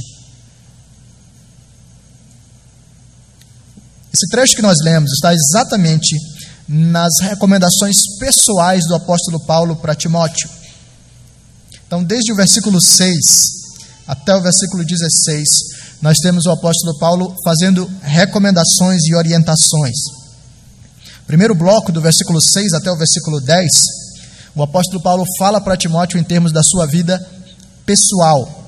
Esse 4.13 4.27
trecho 4.29 4.55
que 4.55 4.61
nós 4.61 4.77
lemos 4.83 5.11
está 5.13 5.33
exatamente 5.33 6.15
nas 6.67 7.11
recomendações 7.21 7.95
pessoais 8.19 8.85
do 8.87 8.93
apóstolo 8.93 9.43
Paulo 9.45 9.77
para 9.77 9.95
Timóteo. 9.95 10.47
Então, 11.87 12.03
desde 12.03 12.31
o 12.31 12.35
versículo 12.35 12.79
6 12.79 13.60
até 14.11 14.35
o 14.35 14.41
versículo 14.41 14.83
16, 14.83 15.47
nós 16.01 16.17
temos 16.17 16.45
o 16.45 16.51
apóstolo 16.51 16.99
Paulo 16.99 17.33
fazendo 17.45 17.89
recomendações 18.01 19.05
e 19.07 19.15
orientações. 19.15 19.95
Primeiro 21.25 21.55
bloco, 21.55 21.93
do 21.93 22.01
versículo 22.01 22.41
6 22.41 22.73
até 22.73 22.91
o 22.91 22.97
versículo 22.97 23.39
10, 23.39 23.69
o 24.53 24.61
apóstolo 24.61 25.01
Paulo 25.01 25.23
fala 25.39 25.61
para 25.61 25.77
Timóteo 25.77 26.19
em 26.19 26.25
termos 26.25 26.51
da 26.51 26.61
sua 26.61 26.85
vida 26.87 27.25
pessoal. 27.85 28.65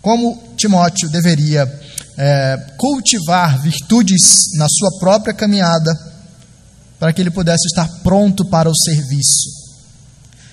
Como 0.00 0.42
Timóteo 0.56 1.08
deveria 1.08 1.62
é, 2.18 2.56
cultivar 2.76 3.62
virtudes 3.62 4.56
na 4.56 4.66
sua 4.68 4.98
própria 4.98 5.32
caminhada, 5.32 5.92
para 6.98 7.12
que 7.12 7.20
ele 7.20 7.30
pudesse 7.30 7.68
estar 7.68 7.88
pronto 8.02 8.44
para 8.46 8.68
o 8.68 8.74
serviço. 8.74 9.48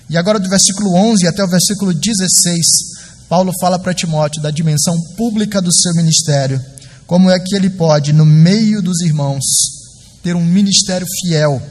E 0.07 0.15
agora, 0.17 0.39
do 0.39 0.47
versículo 0.47 0.93
11 0.93 1.25
até 1.25 1.43
o 1.43 1.47
versículo 1.47 1.95
16, 1.95 2.98
Paulo 3.29 3.53
fala 3.61 3.77
para 3.77 3.93
Timóteo 3.93 4.41
da 4.41 4.49
dimensão 4.49 4.99
pública 5.15 5.61
do 5.61 5.71
seu 5.71 5.93
ministério, 5.93 6.59
como 7.05 7.29
é 7.29 7.39
que 7.39 7.55
ele 7.55 7.69
pode, 7.69 8.11
no 8.11 8.25
meio 8.25 8.81
dos 8.81 9.01
irmãos, 9.01 9.43
ter 10.23 10.35
um 10.35 10.43
ministério 10.43 11.05
fiel, 11.21 11.61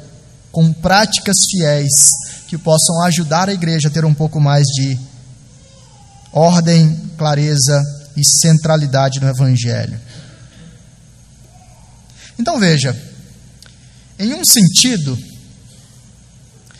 com 0.52 0.72
práticas 0.72 1.36
fiéis, 1.50 2.10
que 2.46 2.56
possam 2.56 3.02
ajudar 3.02 3.48
a 3.48 3.52
igreja 3.52 3.88
a 3.88 3.90
ter 3.90 4.04
um 4.04 4.14
pouco 4.14 4.40
mais 4.40 4.64
de 4.68 4.96
ordem, 6.32 6.96
clareza 7.18 7.82
e 8.16 8.22
centralidade 8.24 9.18
no 9.20 9.28
Evangelho. 9.28 10.00
Então 12.38 12.60
veja, 12.60 12.96
em 14.16 14.32
um 14.32 14.44
sentido, 14.44 15.18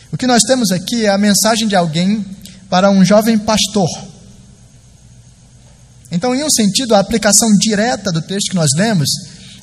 o 0.09 0.17
que 0.17 0.25
nós 0.25 0.41
temos 0.43 0.71
aqui 0.71 1.05
é 1.05 1.09
a 1.09 1.17
mensagem 1.17 1.67
de 1.67 1.75
alguém 1.75 2.25
para 2.69 2.89
um 2.89 3.03
jovem 3.03 3.37
pastor 3.37 4.08
então, 6.11 6.33
em 6.33 6.43
um 6.43 6.49
sentido, 6.49 6.95
a 6.95 6.99
aplicação 6.99 7.47
direta 7.59 8.11
do 8.11 8.21
texto 8.21 8.49
que 8.49 8.55
nós 8.55 8.71
lemos 8.75 9.09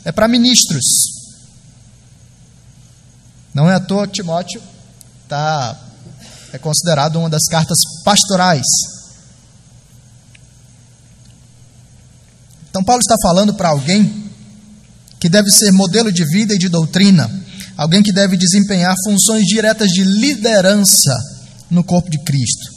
é 0.05 0.13
para 0.13 0.29
ministros. 0.29 0.85
Não 3.53 3.69
é 3.69 3.75
à 3.75 3.81
toa 3.81 4.07
que 4.07 4.15
Timóteo 4.15 4.63
tá, 5.29 5.77
é 6.53 6.59
considerado 6.59 7.17
uma 7.17 7.29
das 7.29 7.45
cartas 7.51 7.79
pastorais. 8.05 8.67
Então, 12.71 12.85
Paulo 12.85 13.01
está 13.01 13.17
falando 13.23 13.55
para 13.55 13.71
alguém 13.71 14.31
que 15.19 15.29
deve 15.29 15.51
ser 15.51 15.73
modelo 15.73 16.13
de 16.13 16.25
vida 16.27 16.55
e 16.55 16.59
de 16.59 16.69
doutrina, 16.69 17.29
alguém 17.77 18.03
que 18.03 18.13
deve 18.13 18.37
desempenhar 18.37 18.95
funções 19.05 19.45
diretas 19.47 19.89
de 19.89 20.05
liderança 20.05 21.17
no 21.71 21.83
corpo 21.83 22.11
de 22.11 22.23
Cristo. 22.23 22.76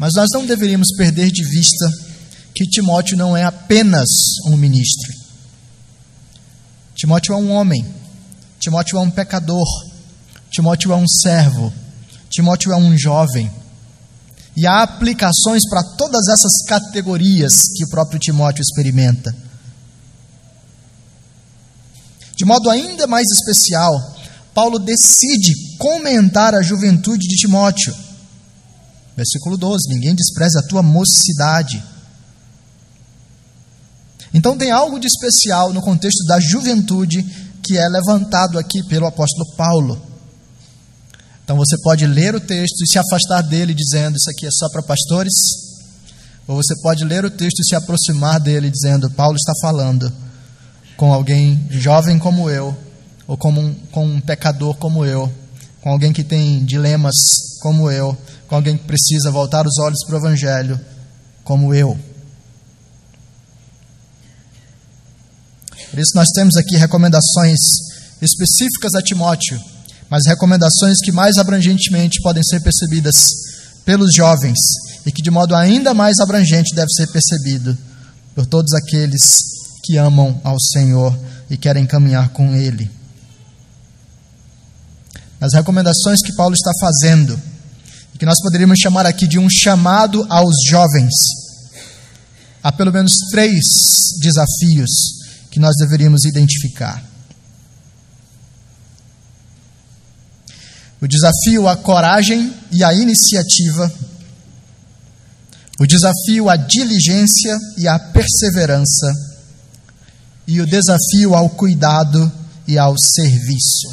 Mas 0.00 0.14
nós 0.16 0.28
não 0.32 0.46
deveríamos 0.46 0.88
perder 0.96 1.30
de 1.30 1.44
vista 1.44 1.86
que 2.54 2.64
Timóteo 2.64 3.18
não 3.18 3.36
é 3.36 3.44
apenas 3.44 4.08
um 4.46 4.56
ministro. 4.56 5.12
Timóteo 6.94 7.34
é 7.34 7.36
um 7.36 7.50
homem. 7.50 7.84
Timóteo 8.58 8.96
é 8.96 9.00
um 9.02 9.10
pecador. 9.10 9.66
Timóteo 10.50 10.90
é 10.90 10.96
um 10.96 11.06
servo. 11.06 11.70
Timóteo 12.30 12.72
é 12.72 12.76
um 12.76 12.96
jovem. 12.96 13.50
E 14.56 14.66
há 14.66 14.82
aplicações 14.84 15.68
para 15.68 15.84
todas 15.98 16.28
essas 16.28 16.62
categorias 16.66 17.52
que 17.76 17.84
o 17.84 17.90
próprio 17.90 18.18
Timóteo 18.18 18.62
experimenta. 18.62 19.36
De 22.34 22.46
modo 22.46 22.70
ainda 22.70 23.06
mais 23.06 23.26
especial, 23.30 23.92
Paulo 24.54 24.78
decide 24.78 25.76
comentar 25.76 26.54
a 26.54 26.62
juventude 26.62 27.28
de 27.28 27.36
Timóteo 27.36 27.94
Versículo 29.20 29.58
12: 29.58 29.86
Ninguém 29.90 30.14
despreze 30.14 30.58
a 30.58 30.62
tua 30.62 30.82
mocidade. 30.82 31.82
Então 34.32 34.56
tem 34.56 34.70
algo 34.70 34.98
de 34.98 35.06
especial 35.06 35.74
no 35.74 35.82
contexto 35.82 36.24
da 36.24 36.40
juventude 36.40 37.22
que 37.62 37.76
é 37.76 37.86
levantado 37.86 38.58
aqui 38.58 38.82
pelo 38.84 39.04
apóstolo 39.04 39.54
Paulo. 39.56 40.00
Então 41.44 41.54
você 41.54 41.76
pode 41.82 42.06
ler 42.06 42.34
o 42.34 42.40
texto 42.40 42.80
e 42.80 42.90
se 42.90 42.98
afastar 42.98 43.42
dele 43.42 43.74
dizendo 43.74 44.16
isso 44.16 44.30
aqui 44.30 44.46
é 44.46 44.50
só 44.50 44.70
para 44.70 44.82
pastores, 44.82 45.34
ou 46.48 46.56
você 46.56 46.74
pode 46.80 47.04
ler 47.04 47.22
o 47.22 47.30
texto 47.30 47.60
e 47.60 47.68
se 47.68 47.74
aproximar 47.74 48.40
dele 48.40 48.70
dizendo 48.70 49.10
Paulo 49.10 49.36
está 49.36 49.52
falando 49.60 50.10
com 50.96 51.12
alguém 51.12 51.66
jovem 51.68 52.18
como 52.18 52.48
eu, 52.48 52.74
ou 53.26 53.36
como 53.36 53.60
um, 53.60 53.74
com 53.92 54.06
um 54.06 54.20
pecador 54.20 54.76
como 54.76 55.04
eu, 55.04 55.30
com 55.82 55.90
alguém 55.90 56.10
que 56.10 56.24
tem 56.24 56.64
dilemas 56.64 57.14
como 57.60 57.90
eu, 57.90 58.16
com 58.50 58.56
alguém 58.56 58.76
que 58.76 58.82
precisa 58.82 59.30
voltar 59.30 59.64
os 59.64 59.78
olhos 59.78 60.04
para 60.04 60.16
o 60.16 60.18
Evangelho, 60.18 60.78
como 61.44 61.72
eu. 61.72 61.96
Por 65.88 66.00
isso, 66.00 66.10
nós 66.16 66.26
temos 66.34 66.56
aqui 66.56 66.76
recomendações 66.76 67.58
específicas 68.20 68.96
a 68.96 69.02
Timóteo, 69.02 69.56
mas 70.10 70.26
recomendações 70.26 70.96
que 71.00 71.12
mais 71.12 71.38
abrangentemente 71.38 72.20
podem 72.22 72.42
ser 72.42 72.60
percebidas 72.60 73.14
pelos 73.84 74.10
jovens 74.16 74.58
e 75.06 75.12
que 75.12 75.22
de 75.22 75.30
modo 75.30 75.54
ainda 75.54 75.94
mais 75.94 76.18
abrangente 76.18 76.74
deve 76.74 76.90
ser 76.90 77.06
percebido 77.06 77.78
por 78.34 78.46
todos 78.46 78.72
aqueles 78.74 79.20
que 79.84 79.96
amam 79.96 80.40
ao 80.42 80.60
Senhor 80.60 81.16
e 81.48 81.56
querem 81.56 81.86
caminhar 81.86 82.30
com 82.30 82.56
Ele. 82.56 82.90
As 85.40 85.54
recomendações 85.54 86.20
que 86.20 86.34
Paulo 86.34 86.54
está 86.56 86.72
fazendo 86.80 87.40
que 88.20 88.26
nós 88.26 88.38
poderíamos 88.42 88.78
chamar 88.78 89.06
aqui 89.06 89.26
de 89.26 89.38
um 89.38 89.48
chamado 89.48 90.26
aos 90.28 90.54
jovens. 90.68 91.14
Há 92.62 92.70
pelo 92.70 92.92
menos 92.92 93.14
três 93.30 93.64
desafios 94.20 94.90
que 95.50 95.58
nós 95.58 95.74
deveríamos 95.78 96.26
identificar. 96.26 97.02
O 101.00 101.08
desafio 101.08 101.66
à 101.66 101.78
coragem 101.78 102.54
e 102.70 102.84
à 102.84 102.92
iniciativa, 102.92 103.90
o 105.80 105.86
desafio 105.86 106.50
à 106.50 106.56
diligência 106.56 107.58
e 107.78 107.88
à 107.88 107.98
perseverança, 107.98 109.14
e 110.46 110.60
o 110.60 110.66
desafio 110.66 111.34
ao 111.34 111.48
cuidado 111.48 112.30
e 112.68 112.76
ao 112.76 112.94
serviço. 112.98 113.88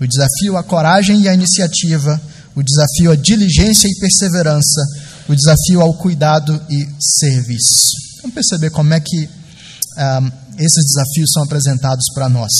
O 0.00 0.06
desafio 0.06 0.56
à 0.56 0.62
coragem 0.62 1.20
e 1.20 1.28
à 1.28 1.34
iniciativa, 1.34 2.18
o 2.56 2.62
desafio 2.62 3.12
à 3.12 3.16
diligência 3.16 3.86
e 3.86 4.00
perseverança, 4.00 4.80
o 5.28 5.34
desafio 5.34 5.82
ao 5.82 5.92
cuidado 5.94 6.58
e 6.70 6.88
serviço. 6.98 7.90
Vamos 8.22 8.34
perceber 8.34 8.70
como 8.70 8.94
é 8.94 8.98
que 8.98 9.28
um, 9.28 10.32
esses 10.58 10.84
desafios 10.86 11.30
são 11.32 11.42
apresentados 11.42 12.06
para 12.14 12.30
nós. 12.30 12.50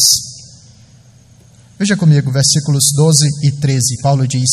Veja 1.78 1.96
comigo, 1.96 2.30
versículos 2.30 2.84
12 2.94 3.26
e 3.44 3.52
13. 3.52 4.02
Paulo 4.02 4.28
diz: 4.28 4.50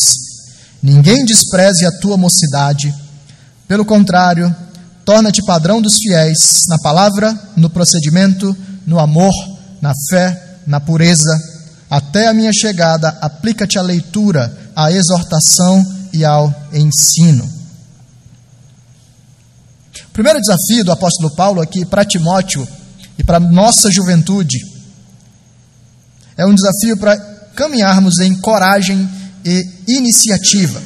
Ninguém 0.82 1.26
despreze 1.26 1.86
a 1.86 2.00
tua 2.00 2.16
mocidade, 2.16 2.94
pelo 3.68 3.86
contrário, 3.86 4.54
torna-te 5.04 5.44
padrão 5.46 5.82
dos 5.82 5.96
fiéis 5.96 6.38
na 6.70 6.78
palavra, 6.80 7.38
no 7.58 7.70
procedimento, 7.70 8.56
no 8.86 8.98
amor, 8.98 9.34
na 9.82 9.92
fé, 10.10 10.60
na 10.66 10.80
pureza. 10.80 11.38
Até 11.90 12.28
a 12.28 12.34
minha 12.34 12.52
chegada, 12.54 13.10
aplica-te 13.22 13.78
à 13.78 13.82
leitura 13.82 14.63
à 14.76 14.92
exortação 14.92 15.86
e 16.12 16.24
ao 16.24 16.54
ensino. 16.72 17.44
O 20.08 20.14
primeiro 20.14 20.40
desafio 20.40 20.84
do 20.84 20.92
apóstolo 20.92 21.36
Paulo 21.36 21.62
aqui 21.62 21.86
para 21.86 22.06
Timóteo 22.06 22.68
e 23.18 23.24
para 23.24 23.40
nossa 23.40 23.92
juventude 23.92 24.60
é 26.38 26.46
um 26.46 26.54
desafio 26.54 26.98
para 26.98 27.18
caminharmos 27.56 28.20
em 28.20 28.40
coragem 28.40 29.10
e 29.46 29.64
iniciativa. 29.88 30.82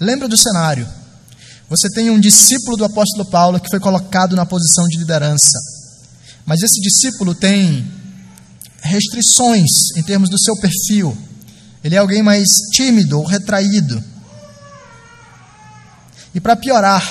Lembra 0.00 0.28
do 0.28 0.36
cenário. 0.36 0.86
Você 1.68 1.88
tem 1.90 2.10
um 2.10 2.20
discípulo 2.20 2.76
do 2.76 2.84
apóstolo 2.84 3.28
Paulo 3.30 3.60
que 3.60 3.70
foi 3.70 3.80
colocado 3.80 4.36
na 4.36 4.46
posição 4.46 4.86
de 4.86 4.98
liderança. 4.98 5.58
Mas 6.46 6.62
esse 6.62 6.80
discípulo 6.80 7.34
tem 7.34 7.90
restrições 8.82 9.70
em 9.96 10.02
termos 10.02 10.28
do 10.28 10.38
seu 10.38 10.54
perfil. 10.56 11.16
Ele 11.84 11.94
é 11.94 11.98
alguém 11.98 12.22
mais 12.22 12.48
tímido 12.72 13.20
ou 13.20 13.26
retraído. 13.26 14.02
E 16.34 16.40
para 16.40 16.56
piorar, 16.56 17.02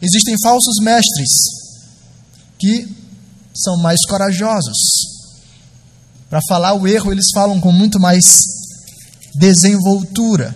existem 0.00 0.34
falsos 0.42 0.76
mestres 0.80 1.28
que 2.58 2.88
são 3.54 3.76
mais 3.76 3.98
corajosos. 4.08 4.78
Para 6.30 6.40
falar 6.48 6.72
o 6.72 6.88
erro, 6.88 7.12
eles 7.12 7.26
falam 7.34 7.60
com 7.60 7.70
muito 7.70 8.00
mais 8.00 8.24
desenvoltura. 9.34 10.54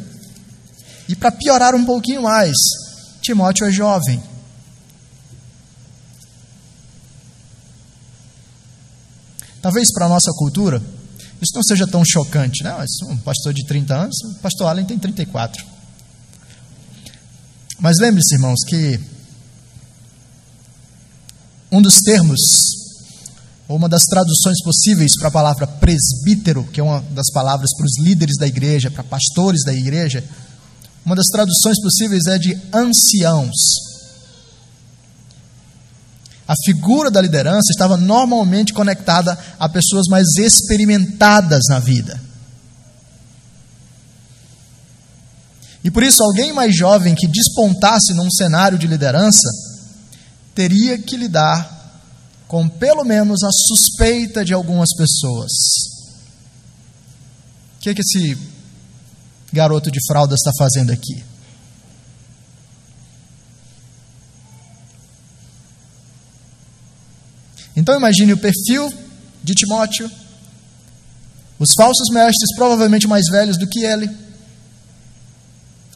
E 1.07 1.15
para 1.15 1.31
piorar 1.31 1.75
um 1.75 1.85
pouquinho 1.85 2.23
mais, 2.23 2.57
Timóteo 3.21 3.67
é 3.67 3.71
jovem. 3.71 4.23
Talvez 9.61 9.93
para 9.93 10.07
a 10.07 10.09
nossa 10.09 10.33
cultura, 10.33 10.83
isso 11.41 11.55
não 11.55 11.63
seja 11.63 11.87
tão 11.87 12.05
chocante, 12.05 12.63
né? 12.63 12.77
Um 13.05 13.17
pastor 13.19 13.55
de 13.55 13.65
30 13.65 13.95
anos, 13.95 14.17
o 14.25 14.35
pastor 14.37 14.69
Allen 14.69 14.85
tem 14.85 14.99
34. 14.99 15.65
Mas 17.79 17.99
lembre-se, 17.99 18.35
irmãos, 18.35 18.61
que 18.67 19.01
um 21.73 21.81
dos 21.81 22.01
termos, 22.01 22.41
ou 23.67 23.77
uma 23.77 23.89
das 23.89 24.03
traduções 24.03 24.63
possíveis 24.63 25.17
para 25.19 25.29
a 25.29 25.31
palavra 25.33 25.67
presbítero, 25.67 26.65
que 26.65 26.81
é 26.81 26.83
uma 26.83 27.01
das 27.13 27.31
palavras 27.33 27.71
para 27.75 27.87
os 27.87 27.99
líderes 27.99 28.37
da 28.37 28.47
igreja, 28.47 28.91
para 28.91 29.03
pastores 29.03 29.65
da 29.65 29.73
igreja, 29.73 30.23
uma 31.07 31.17
das 31.17 31.27
traduções 31.27 31.81
possíveis 31.81 32.27
é 32.27 32.39
de 32.39 32.61
anciãos. 32.75 33.90
A 36.51 36.55
figura 36.65 37.13
da 37.13 37.21
liderança 37.21 37.71
estava 37.71 37.97
normalmente 37.97 38.73
conectada 38.73 39.39
a 39.57 39.69
pessoas 39.69 40.09
mais 40.09 40.27
experimentadas 40.37 41.61
na 41.69 41.79
vida. 41.79 42.21
E 45.85 45.93
por 45.93 46.03
isso, 46.03 46.25
alguém 46.25 46.53
mais 46.53 46.75
jovem 46.75 47.15
que 47.15 47.29
despontasse 47.29 48.13
num 48.15 48.29
cenário 48.29 48.77
de 48.77 48.89
liderança 48.89 49.49
teria 50.53 50.99
que 50.99 51.17
lidar 51.17 52.03
com 52.49 52.69
pelo 52.69 53.05
menos 53.05 53.45
a 53.45 53.51
suspeita 53.53 54.45
de 54.45 54.53
algumas 54.53 54.89
pessoas. 54.97 55.53
O 57.77 57.81
que, 57.81 57.91
é 57.91 57.95
que 57.95 58.01
esse 58.01 58.37
garoto 59.53 59.89
de 59.89 60.01
fralda 60.05 60.35
está 60.35 60.51
fazendo 60.59 60.91
aqui? 60.91 61.30
Então 67.77 67.97
imagine 67.97 68.33
o 68.33 68.39
perfil 68.39 68.93
de 69.43 69.55
Timóteo, 69.55 70.11
os 71.59 71.71
falsos 71.77 72.09
mestres, 72.13 72.55
provavelmente 72.57 73.07
mais 73.07 73.27
velhos 73.31 73.57
do 73.57 73.67
que 73.67 73.85
ele, 73.85 74.11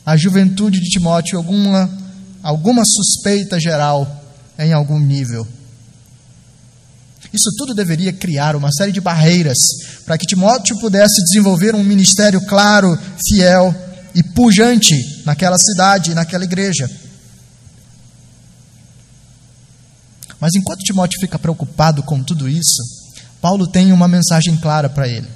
a 0.05 0.17
juventude 0.17 0.79
de 0.79 0.91
Timóteo, 0.91 1.39
alguma, 1.39 1.91
alguma 2.43 2.83
suspeita 2.85 3.59
geral 3.59 4.23
em 4.59 4.73
algum 4.73 4.99
nível. 4.99 5.47
Isso 7.33 7.51
tudo 7.59 7.75
deveria 7.75 8.13
criar 8.13 8.55
uma 8.55 8.71
série 8.71 8.93
de 8.93 9.01
barreiras 9.01 9.59
para 10.05 10.17
que 10.17 10.27
Timóteo 10.27 10.79
pudesse 10.79 11.21
desenvolver 11.25 11.75
um 11.75 11.83
ministério 11.83 12.41
claro, 12.47 12.97
fiel 13.27 13.75
e 14.15 14.23
pujante 14.23 14.95
naquela 15.25 15.57
cidade, 15.59 16.15
naquela 16.15 16.45
igreja. 16.45 16.89
Mas 20.45 20.55
enquanto 20.57 20.85
Timóteo 20.85 21.19
fica 21.21 21.39
preocupado 21.39 22.03
com 22.03 22.23
tudo 22.23 22.47
isso, 22.47 22.83
Paulo 23.41 23.67
tem 23.67 23.91
uma 23.93 24.07
mensagem 24.07 24.55
clara 24.59 24.91
para 24.91 25.09
ele. 25.09 25.27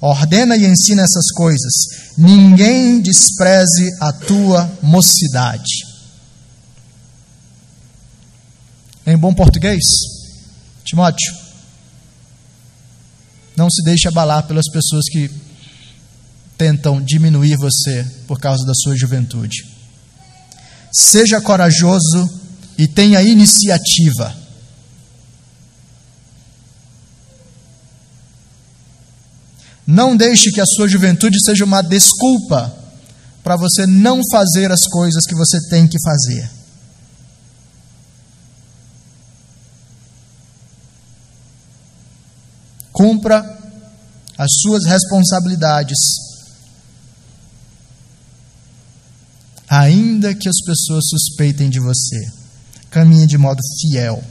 Ordena 0.00 0.56
e 0.56 0.64
ensina 0.64 1.02
essas 1.02 1.30
coisas. 1.34 2.16
Ninguém 2.16 2.98
despreze 3.02 3.90
a 4.00 4.10
tua 4.10 4.72
mocidade. 4.80 5.84
Em 9.06 9.18
bom 9.18 9.34
português, 9.34 9.82
Timóteo, 10.82 11.34
não 13.54 13.68
se 13.68 13.82
deixe 13.84 14.08
abalar 14.08 14.46
pelas 14.46 14.64
pessoas 14.72 15.04
que 15.10 15.30
tentam 16.56 17.02
diminuir 17.02 17.58
você 17.58 18.02
por 18.26 18.40
causa 18.40 18.64
da 18.64 18.72
sua 18.74 18.96
juventude. 18.96 19.66
Seja 20.90 21.38
corajoso 21.38 22.39
e 22.80 22.88
tenha 22.88 23.22
iniciativa. 23.22 24.34
Não 29.86 30.16
deixe 30.16 30.50
que 30.50 30.62
a 30.62 30.64
sua 30.64 30.88
juventude 30.88 31.36
seja 31.44 31.66
uma 31.66 31.82
desculpa 31.82 32.74
para 33.42 33.54
você 33.56 33.86
não 33.86 34.22
fazer 34.32 34.72
as 34.72 34.86
coisas 34.86 35.26
que 35.26 35.34
você 35.34 35.58
tem 35.68 35.86
que 35.86 35.98
fazer. 36.02 36.50
Cumpra 42.92 43.42
as 44.38 44.50
suas 44.62 44.86
responsabilidades, 44.86 45.98
ainda 49.68 50.34
que 50.34 50.48
as 50.48 50.62
pessoas 50.64 51.04
suspeitem 51.10 51.68
de 51.68 51.78
você. 51.78 52.39
Caminhe 52.90 53.26
de 53.26 53.38
modo 53.38 53.60
fiel. 53.80 54.22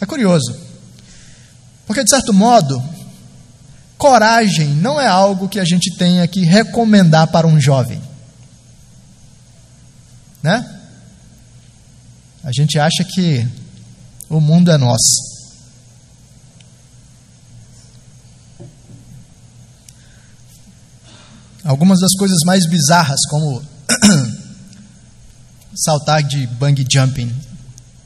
É 0.00 0.06
curioso. 0.06 0.54
Porque, 1.86 2.04
de 2.04 2.10
certo 2.10 2.32
modo, 2.34 2.82
coragem 3.96 4.68
não 4.68 5.00
é 5.00 5.06
algo 5.06 5.48
que 5.48 5.58
a 5.58 5.64
gente 5.64 5.96
tenha 5.96 6.26
que 6.28 6.44
recomendar 6.44 7.26
para 7.28 7.46
um 7.46 7.60
jovem. 7.60 8.00
Né? 10.42 10.78
A 12.44 12.52
gente 12.52 12.78
acha 12.78 13.02
que 13.04 13.46
o 14.28 14.40
mundo 14.40 14.70
é 14.70 14.76
nosso. 14.76 15.28
Algumas 21.64 21.98
das 22.00 22.12
coisas 22.14 22.38
mais 22.46 22.66
bizarras, 22.66 23.20
como 23.28 23.62
saltar 25.78 26.22
de 26.22 26.46
bungee 26.46 26.86
jumping, 26.90 27.28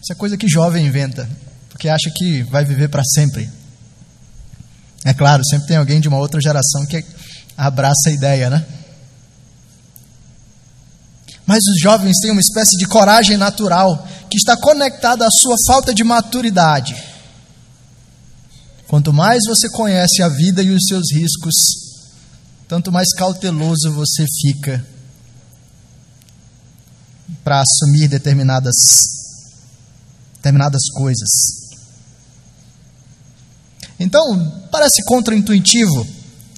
isso 0.02 0.12
é 0.12 0.16
coisa 0.16 0.36
que 0.36 0.48
jovem 0.48 0.86
inventa, 0.86 1.28
porque 1.68 1.88
acha 1.88 2.10
que 2.14 2.42
vai 2.42 2.64
viver 2.64 2.88
para 2.88 3.04
sempre. 3.04 3.48
É 5.04 5.14
claro, 5.14 5.42
sempre 5.48 5.68
tem 5.68 5.76
alguém 5.76 6.00
de 6.00 6.08
uma 6.08 6.18
outra 6.18 6.40
geração 6.40 6.84
que 6.86 7.04
abraça 7.56 8.08
a 8.08 8.12
ideia, 8.12 8.50
né? 8.50 8.66
Mas 11.46 11.58
os 11.58 11.80
jovens 11.80 12.18
têm 12.20 12.30
uma 12.30 12.40
espécie 12.40 12.76
de 12.76 12.86
coragem 12.86 13.36
natural 13.36 14.08
que 14.30 14.36
está 14.36 14.56
conectada 14.56 15.26
à 15.26 15.30
sua 15.30 15.56
falta 15.66 15.94
de 15.94 16.02
maturidade. 16.02 16.96
Quanto 18.88 19.12
mais 19.12 19.42
você 19.46 19.68
conhece 19.70 20.22
a 20.22 20.28
vida 20.28 20.62
e 20.62 20.70
os 20.70 20.86
seus 20.86 21.12
riscos, 21.12 21.54
tanto 22.68 22.90
mais 22.90 23.12
cauteloso 23.14 23.92
você 23.92 24.24
fica 24.40 24.91
para 27.42 27.62
assumir 27.62 28.08
determinadas 28.08 28.74
determinadas 30.36 30.82
coisas. 30.94 31.30
Então, 33.98 34.66
parece 34.72 35.04
contraintuitivo 35.04 36.04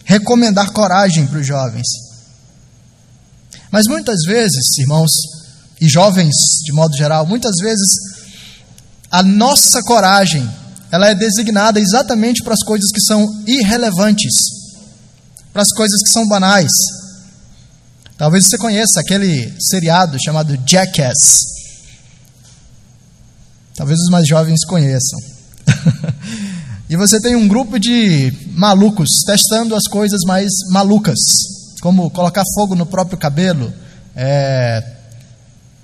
recomendar 0.05 0.73
coragem 0.73 1.27
para 1.27 1.39
os 1.39 1.47
jovens. 1.47 1.87
Mas 3.71 3.87
muitas 3.87 4.23
vezes, 4.27 4.79
irmãos, 4.79 5.11
e 5.81 5.89
jovens 5.89 6.35
de 6.65 6.73
modo 6.73 6.97
geral, 6.97 7.27
muitas 7.27 7.57
vezes 7.61 7.87
a 9.11 9.23
nossa 9.23 9.83
coragem, 9.83 10.49
ela 10.91 11.09
é 11.09 11.15
designada 11.15 11.79
exatamente 11.79 12.43
para 12.43 12.55
as 12.55 12.65
coisas 12.65 12.91
que 12.91 13.01
são 13.01 13.27
irrelevantes, 13.47 14.33
para 15.53 15.63
as 15.63 15.69
coisas 15.69 16.01
que 16.01 16.11
são 16.11 16.27
banais. 16.27 16.71
Talvez 18.17 18.47
você 18.47 18.57
conheça 18.59 19.01
aquele 19.01 19.53
seriado 19.61 20.17
chamado 20.25 20.57
Jackass. 20.67 21.55
Talvez 23.75 23.99
os 23.99 24.11
mais 24.11 24.27
jovens 24.27 24.65
conheçam. 24.65 25.19
E 26.89 26.97
você 26.97 27.19
tem 27.19 27.35
um 27.35 27.49
grupo 27.49 27.79
de 27.79 28.31
malucos 28.53 29.09
testando 29.27 29.75
as 29.75 29.85
coisas 29.85 30.21
mais 30.27 30.51
malucas, 30.71 31.19
como 31.81 32.11
colocar 32.11 32.43
fogo 32.55 32.75
no 32.75 32.85
próprio 32.85 33.17
cabelo, 33.17 33.73
é, 34.15 34.85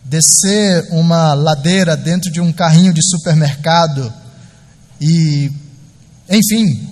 descer 0.05 0.87
uma 0.91 1.33
ladeira 1.33 1.97
dentro 1.97 2.31
de 2.31 2.39
um 2.39 2.53
carrinho 2.53 2.93
de 2.93 3.01
supermercado 3.03 4.13
e, 5.01 5.51
enfim, 6.29 6.87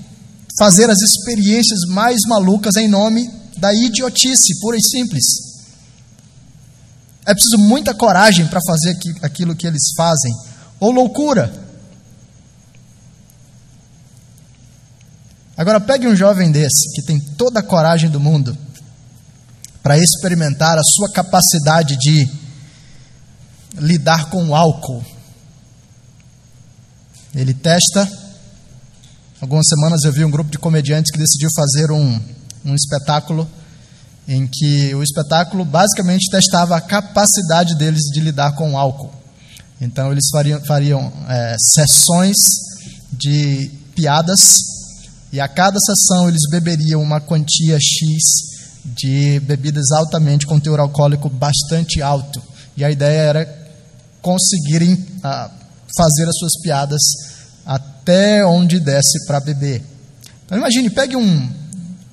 fazer 0.58 0.88
as 0.88 1.02
experiências 1.02 1.80
mais 1.90 2.22
malucas 2.26 2.76
em 2.76 2.88
nome 2.88 3.30
da 3.58 3.72
idiotice 3.74 4.58
pura 4.60 4.76
e 4.76 4.82
simples. 4.82 5.24
É 7.26 7.34
preciso 7.34 7.58
muita 7.58 7.94
coragem 7.94 8.46
para 8.46 8.60
fazer 8.66 8.96
aquilo 9.22 9.54
que 9.54 9.66
eles 9.66 9.92
fazem, 9.96 10.32
ou 10.80 10.90
loucura. 10.90 11.52
Agora, 15.56 15.80
pegue 15.80 16.06
um 16.06 16.16
jovem 16.16 16.50
desse, 16.50 16.90
que 16.94 17.02
tem 17.02 17.20
toda 17.36 17.60
a 17.60 17.62
coragem 17.62 18.08
do 18.08 18.20
mundo, 18.20 18.56
para 19.82 19.98
experimentar 19.98 20.78
a 20.78 20.82
sua 20.82 21.12
capacidade 21.12 21.96
de 21.98 22.30
lidar 23.74 24.30
com 24.30 24.48
o 24.48 24.54
álcool. 24.54 25.04
Ele 27.34 27.52
testa. 27.52 28.10
Algumas 29.40 29.66
semanas 29.68 30.02
eu 30.04 30.12
vi 30.12 30.24
um 30.24 30.30
grupo 30.30 30.50
de 30.50 30.58
comediantes 30.58 31.12
que 31.12 31.18
decidiu 31.18 31.48
fazer 31.54 31.90
um, 31.92 32.20
um 32.64 32.74
espetáculo 32.74 33.48
em 34.26 34.46
que 34.46 34.94
o 34.94 35.02
espetáculo 35.02 35.64
basicamente 35.64 36.30
testava 36.30 36.76
a 36.76 36.80
capacidade 36.80 37.74
deles 37.76 38.02
de 38.12 38.20
lidar 38.20 38.52
com 38.52 38.72
o 38.72 38.76
álcool. 38.76 39.10
Então 39.80 40.12
eles 40.12 40.28
fariam, 40.30 40.60
fariam 40.64 41.12
é, 41.28 41.56
sessões 41.74 42.36
de 43.12 43.70
piadas 43.94 44.40
e 45.32 45.40
a 45.40 45.48
cada 45.48 45.78
sessão 45.80 46.28
eles 46.28 46.42
beberiam 46.50 47.02
uma 47.02 47.20
quantia 47.20 47.78
X 47.80 48.48
de 48.84 49.40
bebidas 49.40 49.90
altamente 49.92 50.46
com 50.46 50.60
teor 50.60 50.80
alcoólico 50.80 51.28
bastante 51.28 52.02
alto. 52.02 52.42
E 52.76 52.84
a 52.84 52.90
ideia 52.90 53.20
era 53.20 53.58
conseguirem 54.20 55.06
ah, 55.22 55.50
fazer 55.96 56.28
as 56.28 56.36
suas 56.36 56.60
piadas 56.62 57.00
até 57.64 58.44
onde 58.44 58.80
desce 58.80 59.26
para 59.26 59.40
beber. 59.40 59.82
Então 60.44 60.56
imagine, 60.56 60.90
pegue 60.90 61.16
um, 61.16 61.50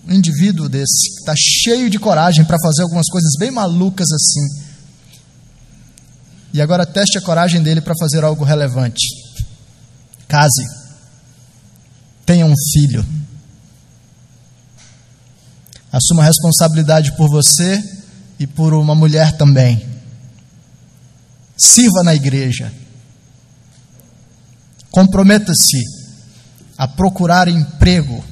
um 0.08 0.14
indivíduo 0.14 0.70
desse 0.70 1.10
que 1.10 1.20
está 1.20 1.34
cheio 1.36 1.90
de 1.90 1.98
coragem 1.98 2.46
para 2.46 2.60
fazer 2.62 2.84
algumas 2.84 3.08
coisas 3.08 3.32
bem 3.40 3.52
malucas 3.52 4.08
assim. 4.12 4.66
E 6.54 6.62
agora 6.62 6.86
teste 6.86 7.18
a 7.18 7.22
coragem 7.22 7.62
dele 7.62 7.82
para 7.82 7.94
fazer 8.00 8.24
algo 8.24 8.44
relevante. 8.44 9.06
Case. 10.28 10.66
Tenha 12.26 12.46
um 12.46 12.54
filho. 12.74 13.06
Assuma 15.92 16.24
responsabilidade 16.24 17.16
por 17.16 17.30
você 17.30 17.82
e 18.40 18.48
por 18.48 18.74
uma 18.74 18.96
mulher 18.96 19.38
também. 19.38 19.86
Sirva 21.58 22.04
na 22.04 22.14
igreja. 22.14 22.72
Comprometa-se 24.92 25.82
a 26.78 26.88
procurar 26.88 27.48
emprego. 27.48 28.24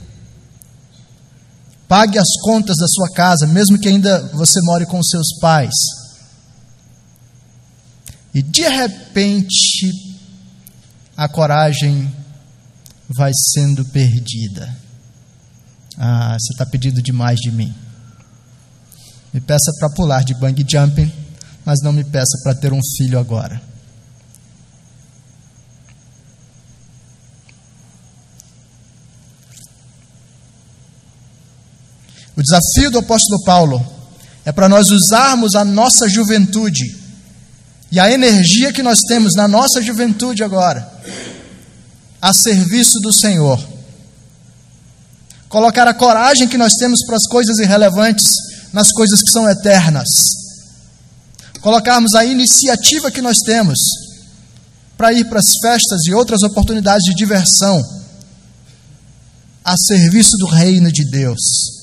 Pague 1.94 2.18
as 2.18 2.42
contas 2.42 2.76
da 2.78 2.88
sua 2.88 3.08
casa, 3.14 3.46
mesmo 3.46 3.78
que 3.78 3.88
ainda 3.88 4.20
você 4.34 4.60
more 4.64 4.84
com 4.88 5.04
seus 5.04 5.38
pais. 5.40 5.76
E 8.34 8.42
de 8.42 8.68
repente, 8.68 9.92
a 11.16 11.28
coragem 11.28 12.12
vai 13.08 13.32
sendo 13.54 13.86
perdida. 13.86 14.76
Ah, 15.96 16.36
você 16.36 16.54
está 16.54 16.66
pedindo 16.66 17.00
demais 17.00 17.38
de 17.40 17.52
mim. 17.52 17.72
Me 19.32 19.40
peça 19.40 19.72
para 19.78 19.92
pular 19.92 20.24
de 20.24 20.34
bang 20.34 20.66
jumping, 20.68 21.14
mas 21.64 21.78
não 21.84 21.94
me 21.94 22.04
peça 22.04 22.40
para 22.44 22.56
ter 22.56 22.74
um 22.74 22.82
filho 22.98 23.20
agora. 23.20 23.62
O 32.36 32.42
desafio 32.42 32.92
do 32.92 33.00
apóstolo 33.00 33.44
Paulo 33.44 33.86
é 34.46 34.52
para 34.52 34.68
nós 34.68 34.90
usarmos 34.92 35.56
a 35.56 35.64
nossa 35.64 36.10
juventude 36.10 36.98
e 37.92 38.00
a 38.00 38.12
energia 38.12 38.74
que 38.74 38.82
nós 38.82 39.00
temos 39.08 39.34
na 39.36 39.48
nossa 39.48 39.82
juventude 39.82 40.44
agora 40.44 40.92
a 42.22 42.34
serviço 42.34 43.00
do 43.02 43.14
Senhor 43.14 43.74
colocar 45.54 45.88
a 45.88 45.94
coragem 45.94 46.48
que 46.48 46.58
nós 46.58 46.74
temos 46.74 47.06
para 47.06 47.16
as 47.16 47.28
coisas 47.28 47.60
irrelevantes 47.60 48.24
nas 48.74 48.90
coisas 48.90 49.22
que 49.22 49.32
são 49.32 49.48
eternas, 49.48 50.08
colocarmos 51.62 52.16
a 52.16 52.26
iniciativa 52.26 53.12
que 53.12 53.22
nós 53.22 53.38
temos 53.46 53.78
para 54.98 55.14
ir 55.14 55.26
para 55.26 55.40
as 55.40 55.52
festas 55.62 56.08
e 56.08 56.14
outras 56.14 56.42
oportunidades 56.42 57.04
de 57.04 57.14
diversão 57.14 57.80
a 59.64 59.76
serviço 59.78 60.36
do 60.38 60.48
reino 60.48 60.92
de 60.92 61.08
Deus. 61.12 61.83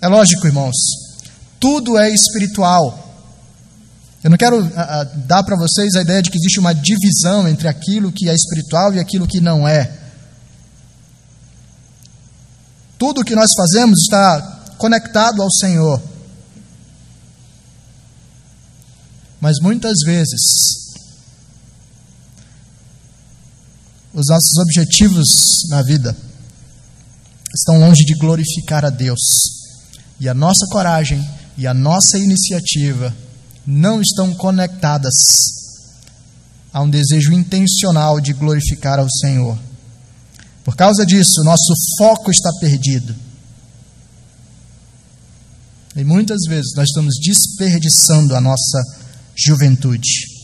É 0.00 0.06
lógico, 0.06 0.46
irmãos, 0.46 0.76
tudo 1.58 1.98
é 1.98 2.08
espiritual. 2.08 3.06
Eu 4.22 4.30
não 4.30 4.36
quero 4.36 4.58
a, 4.76 5.00
a, 5.00 5.04
dar 5.04 5.42
para 5.42 5.56
vocês 5.56 5.94
a 5.94 6.02
ideia 6.02 6.22
de 6.22 6.30
que 6.30 6.38
existe 6.38 6.60
uma 6.60 6.72
divisão 6.72 7.48
entre 7.48 7.66
aquilo 7.66 8.12
que 8.12 8.28
é 8.28 8.34
espiritual 8.34 8.94
e 8.94 9.00
aquilo 9.00 9.26
que 9.26 9.40
não 9.40 9.66
é. 9.66 9.96
Tudo 12.96 13.20
o 13.20 13.24
que 13.24 13.34
nós 13.34 13.50
fazemos 13.56 14.00
está 14.00 14.74
conectado 14.76 15.42
ao 15.42 15.50
Senhor. 15.50 16.02
Mas 19.40 19.58
muitas 19.60 19.98
vezes, 20.04 20.40
os 24.12 24.26
nossos 24.26 24.58
objetivos 24.58 25.28
na 25.68 25.82
vida 25.82 26.16
estão 27.54 27.78
longe 27.78 28.04
de 28.04 28.14
glorificar 28.14 28.84
a 28.84 28.90
Deus. 28.90 29.57
E 30.20 30.28
a 30.28 30.34
nossa 30.34 30.66
coragem 30.70 31.24
e 31.56 31.66
a 31.66 31.74
nossa 31.74 32.18
iniciativa 32.18 33.14
não 33.66 34.00
estão 34.00 34.34
conectadas 34.34 35.12
a 36.72 36.80
um 36.80 36.88
desejo 36.90 37.32
intencional 37.32 38.20
de 38.20 38.32
glorificar 38.32 38.98
ao 38.98 39.10
Senhor. 39.10 39.58
Por 40.64 40.76
causa 40.76 41.04
disso, 41.04 41.42
nosso 41.44 41.72
foco 41.98 42.30
está 42.30 42.50
perdido. 42.60 43.14
E 45.96 46.04
muitas 46.04 46.38
vezes 46.48 46.72
nós 46.76 46.88
estamos 46.88 47.14
desperdiçando 47.20 48.36
a 48.36 48.40
nossa 48.40 48.82
juventude. 49.34 50.38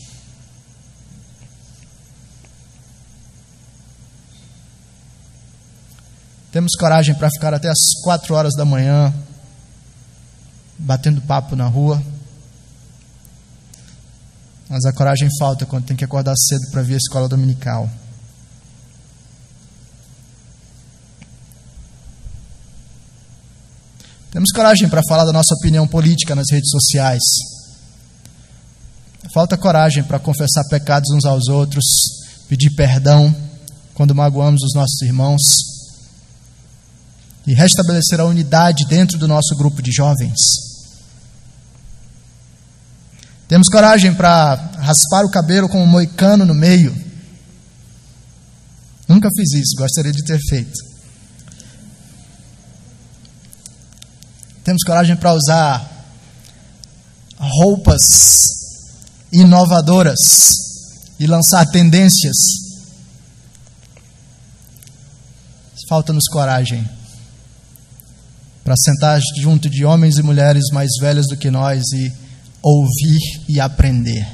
Temos 6.51 6.71
coragem 6.75 7.15
para 7.15 7.29
ficar 7.29 7.53
até 7.53 7.69
as 7.69 8.01
quatro 8.03 8.33
horas 8.33 8.53
da 8.55 8.65
manhã, 8.65 9.13
batendo 10.77 11.21
papo 11.21 11.55
na 11.55 11.67
rua. 11.67 12.01
Mas 14.69 14.83
a 14.85 14.93
coragem 14.93 15.29
falta 15.37 15.65
quando 15.65 15.85
tem 15.85 15.95
que 15.95 16.03
acordar 16.03 16.33
cedo 16.35 16.69
para 16.71 16.81
vir 16.81 16.95
à 16.95 16.97
escola 16.97 17.29
dominical. 17.29 17.89
Temos 24.31 24.51
coragem 24.51 24.89
para 24.89 25.01
falar 25.07 25.23
da 25.23 25.31
nossa 25.31 25.53
opinião 25.55 25.87
política 25.87 26.35
nas 26.35 26.47
redes 26.51 26.69
sociais. 26.69 27.21
Falta 29.33 29.57
coragem 29.57 30.03
para 30.03 30.19
confessar 30.19 30.63
pecados 30.69 31.09
uns 31.11 31.25
aos 31.25 31.47
outros, 31.47 31.85
pedir 32.49 32.71
perdão 32.75 33.33
quando 33.93 34.13
magoamos 34.13 34.61
os 34.61 34.73
nossos 34.73 35.01
irmãos 35.01 35.74
e 37.47 37.53
restabelecer 37.53 38.19
a 38.19 38.25
unidade 38.25 38.85
dentro 38.85 39.17
do 39.17 39.27
nosso 39.27 39.55
grupo 39.55 39.81
de 39.81 39.91
jovens. 39.91 40.39
Temos 43.47 43.69
coragem 43.69 44.13
para 44.13 44.55
raspar 44.79 45.23
o 45.23 45.29
cabelo 45.29 45.69
com 45.69 45.83
um 45.83 45.85
moicano 45.85 46.45
no 46.45 46.55
meio. 46.55 46.95
Nunca 49.07 49.29
fiz 49.37 49.53
isso, 49.53 49.75
gostaria 49.77 50.11
de 50.11 50.23
ter 50.23 50.39
feito. 50.49 50.73
Temos 54.63 54.81
coragem 54.83 55.15
para 55.15 55.33
usar 55.33 55.91
roupas 57.37 58.01
inovadoras 59.31 60.17
e 61.19 61.27
lançar 61.27 61.67
tendências. 61.67 62.35
Falta-nos 65.87 66.27
coragem 66.31 66.94
para 68.65 68.75
sentar 68.75 69.21
junto 69.39 69.69
de 69.69 69.85
homens 69.85 70.17
e 70.17 70.23
mulheres 70.23 70.65
mais 70.73 70.89
velhos 70.99 71.27
do 71.27 71.37
que 71.37 71.49
nós 71.49 71.81
e 71.93 72.11
ouvir 72.61 73.21
e 73.47 73.61
aprender. 73.61 74.27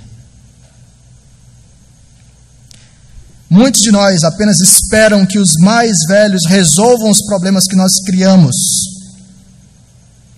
Muitos 3.47 3.81
de 3.81 3.91
nós 3.91 4.23
apenas 4.23 4.59
esperam 4.59 5.27
que 5.27 5.37
os 5.37 5.51
mais 5.59 5.95
velhos 6.07 6.41
resolvam 6.47 7.11
os 7.11 7.23
problemas 7.23 7.67
que 7.67 7.75
nós 7.75 7.91
criamos 8.03 8.55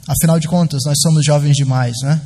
Afinal 0.08 0.38
de 0.38 0.48
contas, 0.48 0.82
nós 0.86 1.00
somos 1.02 1.26
jovens 1.26 1.56
demais, 1.56 1.96
né? 2.04 2.22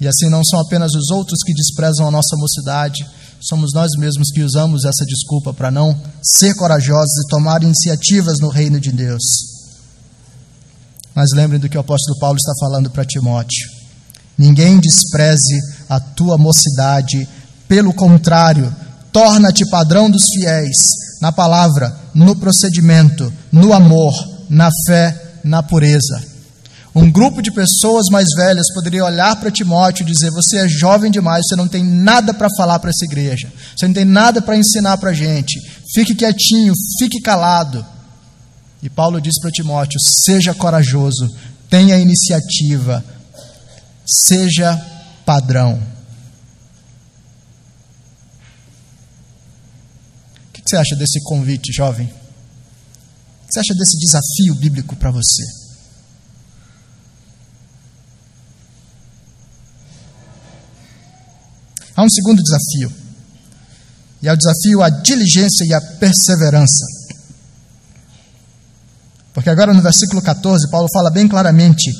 E 0.00 0.08
assim 0.08 0.28
não 0.28 0.42
são 0.44 0.60
apenas 0.60 0.92
os 0.94 1.10
outros 1.10 1.38
que 1.44 1.54
desprezam 1.54 2.08
a 2.08 2.10
nossa 2.10 2.36
mocidade, 2.36 3.06
somos 3.40 3.70
nós 3.72 3.90
mesmos 3.96 4.30
que 4.32 4.42
usamos 4.42 4.84
essa 4.84 5.04
desculpa 5.06 5.54
para 5.54 5.70
não 5.70 6.00
ser 6.22 6.54
corajosos 6.54 7.24
e 7.24 7.28
tomar 7.28 7.62
iniciativas 7.62 8.38
no 8.40 8.48
reino 8.48 8.80
de 8.80 8.90
Deus. 8.90 9.51
Mas 11.14 11.28
lembrem 11.34 11.60
do 11.60 11.68
que 11.68 11.76
o 11.76 11.80
apóstolo 11.80 12.18
Paulo 12.18 12.36
está 12.36 12.52
falando 12.60 12.90
para 12.90 13.04
Timóteo. 13.04 13.68
Ninguém 14.36 14.78
despreze 14.80 15.60
a 15.88 16.00
tua 16.00 16.38
mocidade, 16.38 17.28
pelo 17.68 17.92
contrário, 17.92 18.74
torna-te 19.12 19.68
padrão 19.68 20.10
dos 20.10 20.24
fiéis 20.34 20.76
na 21.20 21.30
palavra, 21.30 21.94
no 22.14 22.34
procedimento, 22.34 23.32
no 23.52 23.72
amor, 23.72 24.12
na 24.48 24.70
fé 24.86 25.22
na 25.44 25.62
pureza. 25.62 26.32
Um 26.94 27.10
grupo 27.10 27.40
de 27.40 27.50
pessoas 27.50 28.06
mais 28.10 28.26
velhas 28.36 28.66
poderia 28.74 29.04
olhar 29.04 29.34
para 29.36 29.50
Timóteo 29.50 30.02
e 30.02 30.12
dizer: 30.12 30.30
Você 30.30 30.58
é 30.58 30.68
jovem 30.68 31.10
demais, 31.10 31.44
você 31.46 31.56
não 31.56 31.66
tem 31.66 31.82
nada 31.82 32.34
para 32.34 32.48
falar 32.56 32.78
para 32.78 32.90
essa 32.90 33.04
igreja, 33.04 33.50
você 33.74 33.86
não 33.86 33.94
tem 33.94 34.04
nada 34.04 34.42
para 34.42 34.56
ensinar 34.56 34.98
para 34.98 35.10
a 35.10 35.14
gente. 35.14 35.58
Fique 35.94 36.14
quietinho, 36.14 36.74
fique 36.98 37.20
calado. 37.20 37.84
E 38.82 38.90
Paulo 38.90 39.20
diz 39.20 39.38
para 39.40 39.50
Timóteo: 39.50 39.98
seja 40.24 40.52
corajoso, 40.52 41.28
tenha 41.70 41.98
iniciativa, 41.98 43.04
seja 44.04 44.76
padrão. 45.24 45.80
O 50.48 50.52
que 50.52 50.62
você 50.66 50.76
acha 50.76 50.96
desse 50.96 51.22
convite, 51.22 51.72
jovem? 51.72 52.06
O 52.06 53.46
que 53.46 53.52
você 53.52 53.60
acha 53.60 53.74
desse 53.74 53.96
desafio 53.98 54.54
bíblico 54.56 54.96
para 54.96 55.12
você? 55.12 55.44
Há 61.94 62.02
um 62.02 62.08
segundo 62.08 62.42
desafio, 62.42 62.92
e 64.22 64.28
é 64.28 64.32
o 64.32 64.36
desafio 64.36 64.82
à 64.82 64.88
diligência 64.88 65.64
e 65.64 65.74
à 65.74 65.80
perseverança. 65.98 67.01
Porque 69.32 69.48
agora 69.48 69.72
no 69.72 69.80
versículo 69.80 70.20
14, 70.20 70.70
Paulo 70.70 70.88
fala 70.92 71.10
bem 71.10 71.26
claramente: 71.26 71.90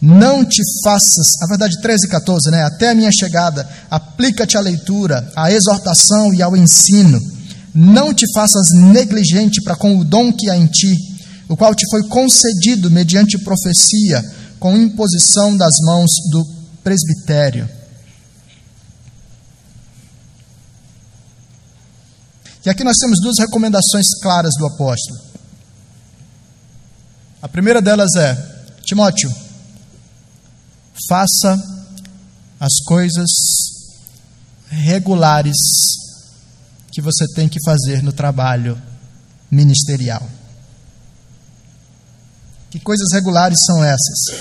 Não 0.00 0.44
te 0.44 0.62
faças, 0.82 1.26
na 1.40 1.46
verdade 1.46 1.80
13 1.80 2.06
e 2.06 2.10
14, 2.10 2.50
né? 2.50 2.62
Até 2.62 2.90
a 2.90 2.94
minha 2.94 3.10
chegada, 3.10 3.68
aplica-te 3.90 4.56
à 4.56 4.60
leitura, 4.60 5.30
à 5.34 5.50
exortação 5.50 6.32
e 6.34 6.42
ao 6.42 6.56
ensino. 6.56 7.18
Não 7.74 8.14
te 8.14 8.24
faças 8.32 8.68
negligente 8.72 9.60
para 9.62 9.74
com 9.74 9.98
o 9.98 10.04
dom 10.04 10.32
que 10.32 10.48
há 10.48 10.56
em 10.56 10.66
ti, 10.66 10.94
o 11.48 11.56
qual 11.56 11.74
te 11.74 11.84
foi 11.90 12.06
concedido 12.08 12.90
mediante 12.90 13.38
profecia, 13.38 14.22
com 14.60 14.76
imposição 14.76 15.56
das 15.56 15.74
mãos 15.84 16.10
do 16.30 16.46
presbitério. 16.84 17.68
E 22.64 22.70
aqui 22.70 22.84
nós 22.84 22.96
temos 22.96 23.20
duas 23.20 23.38
recomendações 23.40 24.06
claras 24.22 24.54
do 24.56 24.66
apóstolo. 24.66 25.23
A 27.44 27.48
primeira 27.48 27.82
delas 27.82 28.08
é: 28.16 28.34
Timóteo, 28.86 29.30
faça 31.06 31.62
as 32.58 32.72
coisas 32.86 33.28
regulares 34.70 35.54
que 36.90 37.02
você 37.02 37.26
tem 37.34 37.46
que 37.46 37.58
fazer 37.62 38.02
no 38.02 38.14
trabalho 38.14 38.80
ministerial. 39.50 40.26
Que 42.70 42.80
coisas 42.80 43.12
regulares 43.12 43.58
são 43.66 43.84
essas? 43.84 44.40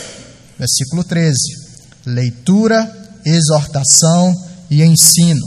Versículo 0.58 1.04
13: 1.04 1.36
leitura, 2.06 3.20
exortação 3.26 4.34
e 4.72 4.82
ensino. 4.82 5.46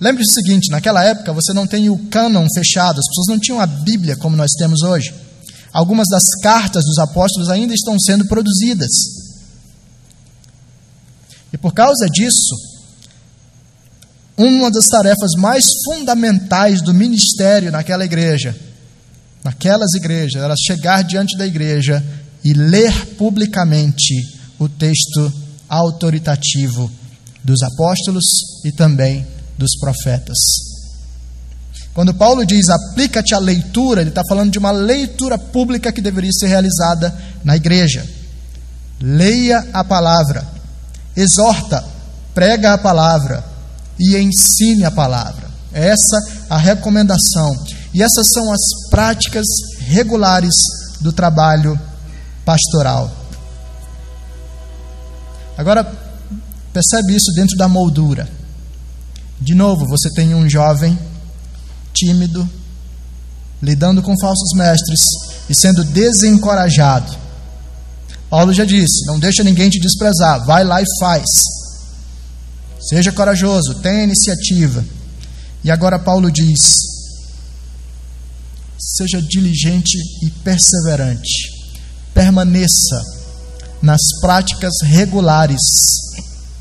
Lembre-se 0.00 0.32
o 0.32 0.34
seguinte: 0.34 0.72
naquela 0.72 1.04
época 1.04 1.32
você 1.32 1.52
não 1.52 1.64
tem 1.64 1.88
o 1.88 2.08
cânon 2.08 2.44
fechado, 2.52 2.98
as 2.98 3.06
pessoas 3.06 3.28
não 3.28 3.38
tinham 3.38 3.60
a 3.60 3.66
Bíblia 3.66 4.16
como 4.16 4.36
nós 4.36 4.50
temos 4.58 4.82
hoje. 4.82 5.22
Algumas 5.74 6.06
das 6.08 6.22
cartas 6.40 6.84
dos 6.84 6.98
apóstolos 6.98 7.50
ainda 7.50 7.74
estão 7.74 7.98
sendo 7.98 8.28
produzidas. 8.28 8.92
E 11.52 11.58
por 11.58 11.74
causa 11.74 12.06
disso, 12.08 12.54
uma 14.36 14.70
das 14.70 14.86
tarefas 14.86 15.32
mais 15.36 15.64
fundamentais 15.84 16.80
do 16.80 16.94
ministério 16.94 17.72
naquela 17.72 18.04
igreja, 18.04 18.56
naquelas 19.42 19.92
igrejas, 19.94 20.40
era 20.40 20.54
chegar 20.56 21.02
diante 21.02 21.36
da 21.36 21.44
igreja 21.44 22.04
e 22.44 22.52
ler 22.52 23.16
publicamente 23.16 24.14
o 24.60 24.68
texto 24.68 25.32
autoritativo 25.68 26.88
dos 27.42 27.62
apóstolos 27.62 28.24
e 28.64 28.70
também 28.70 29.26
dos 29.58 29.76
profetas. 29.80 30.73
Quando 31.94 32.12
Paulo 32.12 32.44
diz 32.44 32.68
aplica-te 32.68 33.34
à 33.34 33.38
leitura, 33.38 34.00
ele 34.00 34.10
está 34.10 34.22
falando 34.28 34.50
de 34.50 34.58
uma 34.58 34.72
leitura 34.72 35.38
pública 35.38 35.92
que 35.92 36.00
deveria 36.00 36.32
ser 36.32 36.48
realizada 36.48 37.16
na 37.44 37.54
igreja. 37.54 38.04
Leia 39.00 39.64
a 39.72 39.84
palavra, 39.84 40.44
exorta, 41.16 41.84
prega 42.34 42.74
a 42.74 42.78
palavra 42.78 43.44
e 43.98 44.16
ensine 44.16 44.84
a 44.84 44.90
palavra. 44.90 45.48
Essa 45.72 46.20
a 46.50 46.58
recomendação. 46.58 47.54
E 47.92 48.02
essas 48.02 48.26
são 48.32 48.52
as 48.52 48.90
práticas 48.90 49.46
regulares 49.78 50.54
do 51.00 51.12
trabalho 51.12 51.78
pastoral. 52.44 53.10
Agora, 55.56 55.84
percebe 56.72 57.14
isso 57.14 57.32
dentro 57.36 57.56
da 57.56 57.68
moldura. 57.68 58.28
De 59.40 59.54
novo, 59.54 59.86
você 59.86 60.10
tem 60.10 60.34
um 60.34 60.48
jovem 60.48 60.98
tímido, 61.94 62.48
lidando 63.62 64.02
com 64.02 64.18
falsos 64.18 64.50
mestres 64.56 65.00
e 65.48 65.54
sendo 65.54 65.84
desencorajado. 65.84 67.16
Paulo 68.28 68.52
já 68.52 68.64
disse: 68.64 69.06
não 69.06 69.18
deixa 69.18 69.44
ninguém 69.44 69.70
te 69.70 69.78
desprezar, 69.78 70.44
vai 70.44 70.64
lá 70.64 70.82
e 70.82 70.84
faz. 71.00 71.24
Seja 72.80 73.12
corajoso, 73.12 73.80
tenha 73.80 74.04
iniciativa. 74.04 74.84
E 75.62 75.70
agora 75.70 75.98
Paulo 75.98 76.30
diz: 76.30 76.58
seja 78.78 79.22
diligente 79.22 79.96
e 80.22 80.30
perseverante, 80.42 81.50
permaneça 82.12 83.02
nas 83.80 84.00
práticas 84.20 84.72
regulares 84.82 85.60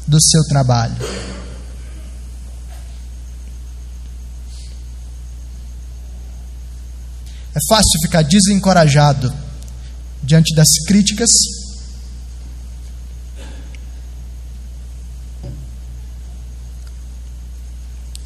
do 0.07 0.21
seu 0.21 0.43
trabalho. 0.45 0.95
É 7.55 7.59
fácil 7.69 7.99
ficar 8.01 8.23
desencorajado 8.23 9.31
diante 10.23 10.55
das 10.55 10.67
críticas. 10.87 11.29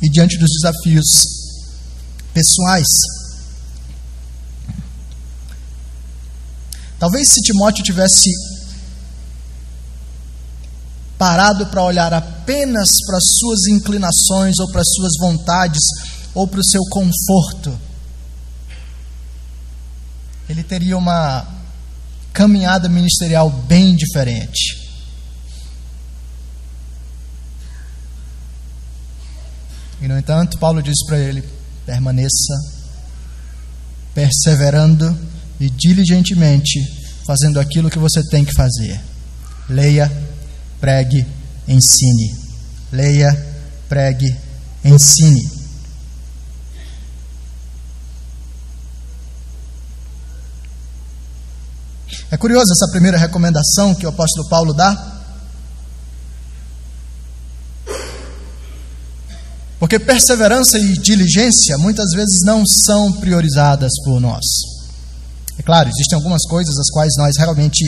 E 0.01 0.09
diante 0.09 0.37
dos 0.37 0.49
desafios 0.61 1.05
pessoais. 2.33 2.87
Talvez 6.97 7.27
se 7.27 7.41
Timóteo 7.41 7.83
tivesse 7.83 8.31
parado 11.17 11.65
para 11.67 11.83
olhar 11.83 12.13
apenas 12.13 12.89
para 13.05 13.17
as 13.17 13.25
suas 13.39 13.67
inclinações 13.67 14.57
ou 14.59 14.71
para 14.71 14.81
as 14.81 14.87
suas 14.95 15.11
vontades 15.19 15.83
ou 16.33 16.47
para 16.47 16.59
o 16.59 16.65
seu 16.65 16.81
conforto, 16.89 17.86
ele 20.49 20.63
teria 20.63 20.97
uma 20.97 21.45
caminhada 22.33 22.87
ministerial 22.87 23.49
bem 23.49 23.95
diferente. 23.95 24.87
E, 30.01 30.07
no 30.07 30.17
entanto, 30.17 30.57
Paulo 30.59 30.81
diz 30.81 31.03
para 31.05 31.17
ele: 31.17 31.43
permaneça 31.85 32.53
perseverando 34.13 35.17
e 35.59 35.69
diligentemente 35.69 36.79
fazendo 37.25 37.59
aquilo 37.59 37.89
que 37.89 37.99
você 37.99 38.23
tem 38.29 38.45
que 38.45 38.53
fazer. 38.53 38.99
Leia, 39.69 40.11
pregue, 40.79 41.25
ensine. 41.67 42.35
Leia, 42.91 43.29
pregue, 43.89 44.35
ensine. 44.83 45.56
É 52.29 52.35
curioso 52.35 52.71
essa 52.71 52.91
primeira 52.91 53.17
recomendação 53.17 53.95
que 53.95 54.05
o 54.05 54.09
apóstolo 54.09 54.49
Paulo 54.49 54.73
dá. 54.73 55.15
Porque 59.79 59.97
perseverança 59.97 60.77
e 60.77 60.97
diligência 60.97 61.77
muitas 61.77 62.11
vezes 62.11 62.39
não 62.43 62.65
são 62.65 63.13
priorizadas 63.13 63.91
por 64.03 64.19
nós. 64.19 64.43
É 65.57 65.63
claro, 65.63 65.89
existem 65.89 66.15
algumas 66.15 66.43
coisas 66.47 66.77
às 66.77 66.89
quais 66.89 67.13
nós 67.17 67.37
realmente 67.37 67.83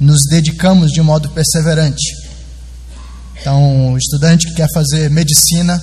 nos 0.00 0.20
dedicamos 0.30 0.90
de 0.90 1.02
modo 1.02 1.28
perseverante. 1.30 2.14
Então, 3.40 3.92
o 3.92 3.98
estudante 3.98 4.48
que 4.48 4.54
quer 4.54 4.68
fazer 4.72 5.10
medicina, 5.10 5.82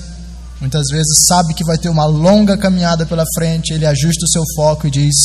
muitas 0.59 0.87
vezes 0.89 1.25
sabe 1.27 1.53
que 1.53 1.63
vai 1.63 1.77
ter 1.77 1.89
uma 1.89 2.05
longa 2.05 2.57
caminhada 2.57 3.05
pela 3.05 3.25
frente, 3.35 3.73
ele 3.73 3.85
ajusta 3.85 4.25
o 4.25 4.29
seu 4.29 4.43
foco 4.55 4.87
e 4.87 4.91
diz: 4.91 5.15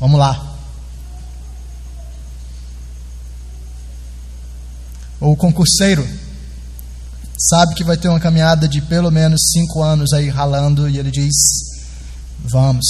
Vamos 0.00 0.18
lá, 0.18 0.53
ou 5.24 5.34
concurseiro 5.34 6.06
sabe 7.38 7.74
que 7.74 7.82
vai 7.82 7.96
ter 7.96 8.08
uma 8.08 8.20
caminhada 8.20 8.68
de 8.68 8.82
pelo 8.82 9.10
menos 9.10 9.40
cinco 9.52 9.82
anos 9.82 10.12
aí 10.12 10.28
ralando 10.28 10.86
e 10.86 10.98
ele 10.98 11.10
diz: 11.10 11.34
Vamos. 12.40 12.84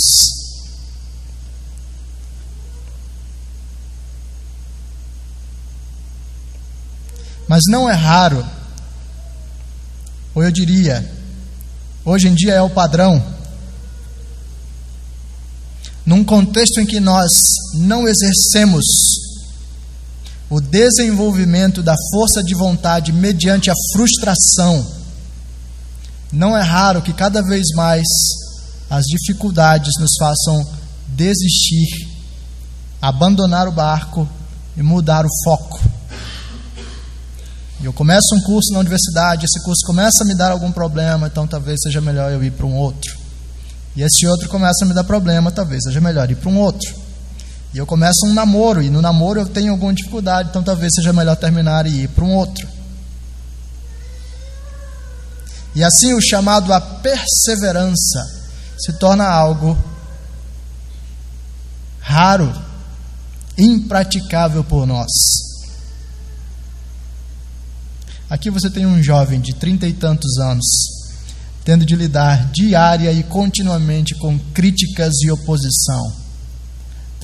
Mas 7.46 7.62
não 7.68 7.88
é 7.88 7.94
raro, 7.94 8.44
ou 10.34 10.42
eu 10.42 10.50
diria, 10.50 11.08
hoje 12.04 12.26
em 12.26 12.34
dia 12.34 12.54
é 12.54 12.62
o 12.62 12.70
padrão, 12.70 13.22
num 16.04 16.24
contexto 16.24 16.80
em 16.80 16.86
que 16.86 16.98
nós 16.98 17.30
não 17.74 18.08
exercemos 18.08 18.84
o 20.54 20.60
desenvolvimento 20.60 21.82
da 21.82 21.96
força 22.12 22.40
de 22.40 22.54
vontade 22.54 23.12
mediante 23.12 23.72
a 23.72 23.74
frustração, 23.92 24.86
não 26.30 26.56
é 26.56 26.62
raro 26.62 27.02
que 27.02 27.12
cada 27.12 27.42
vez 27.42 27.64
mais 27.74 28.06
as 28.88 29.04
dificuldades 29.06 29.94
nos 29.98 30.12
façam 30.16 30.64
desistir, 31.08 32.08
abandonar 33.02 33.66
o 33.66 33.72
barco 33.72 34.28
e 34.76 34.82
mudar 34.82 35.26
o 35.26 35.28
foco. 35.42 35.80
Eu 37.82 37.92
começo 37.92 38.36
um 38.36 38.40
curso 38.42 38.72
na 38.72 38.78
universidade, 38.78 39.46
esse 39.46 39.60
curso 39.64 39.84
começa 39.84 40.22
a 40.22 40.26
me 40.26 40.36
dar 40.36 40.52
algum 40.52 40.70
problema, 40.70 41.26
então 41.26 41.48
talvez 41.48 41.80
seja 41.82 42.00
melhor 42.00 42.30
eu 42.30 42.44
ir 42.44 42.52
para 42.52 42.64
um 42.64 42.76
outro. 42.76 43.18
E 43.96 44.02
esse 44.02 44.24
outro 44.24 44.48
começa 44.48 44.84
a 44.84 44.86
me 44.86 44.94
dar 44.94 45.02
problema, 45.02 45.50
talvez 45.50 45.82
seja 45.82 46.00
melhor 46.00 46.30
ir 46.30 46.36
para 46.36 46.48
um 46.48 46.58
outro. 46.60 47.03
E 47.74 47.78
eu 47.78 47.84
começo 47.84 48.24
um 48.24 48.32
namoro, 48.32 48.80
e 48.80 48.88
no 48.88 49.02
namoro 49.02 49.40
eu 49.40 49.46
tenho 49.46 49.72
alguma 49.72 49.92
dificuldade, 49.92 50.48
então 50.48 50.62
talvez 50.62 50.92
seja 50.94 51.12
melhor 51.12 51.34
terminar 51.34 51.86
e 51.86 52.04
ir 52.04 52.08
para 52.08 52.24
um 52.24 52.32
outro. 52.32 52.68
E 55.74 55.82
assim 55.82 56.14
o 56.14 56.22
chamado 56.22 56.72
a 56.72 56.80
perseverança 56.80 58.44
se 58.78 58.92
torna 58.92 59.26
algo 59.26 59.76
raro, 61.98 62.54
impraticável 63.58 64.62
por 64.62 64.86
nós. 64.86 65.10
Aqui 68.30 68.50
você 68.50 68.70
tem 68.70 68.86
um 68.86 69.02
jovem 69.02 69.40
de 69.40 69.52
trinta 69.52 69.84
e 69.88 69.92
tantos 69.92 70.38
anos, 70.38 70.66
tendo 71.64 71.84
de 71.84 71.96
lidar 71.96 72.52
diária 72.52 73.10
e 73.10 73.24
continuamente 73.24 74.14
com 74.14 74.38
críticas 74.52 75.12
e 75.24 75.30
oposição, 75.32 76.23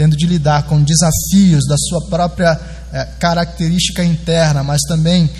tendo 0.00 0.16
de 0.16 0.26
lidar 0.26 0.62
com 0.62 0.82
desafios 0.82 1.66
da 1.68 1.76
sua 1.76 2.06
própria 2.08 2.58
eh, 2.90 3.04
característica 3.18 4.02
interna, 4.02 4.64
mas 4.64 4.80
também 4.88 5.30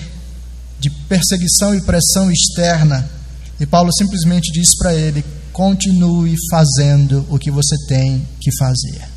de 0.79 0.91
perseguição 1.09 1.75
e 1.75 1.81
pressão 1.81 2.31
externa. 2.31 3.09
E 3.59 3.65
Paulo 3.65 3.91
simplesmente 3.91 4.53
diz 4.53 4.77
para 4.77 4.95
ele: 4.95 5.25
continue 5.51 6.35
fazendo 6.51 7.27
o 7.31 7.39
que 7.39 7.51
você 7.51 7.75
tem 7.89 8.29
que 8.39 8.55
fazer. 8.59 9.09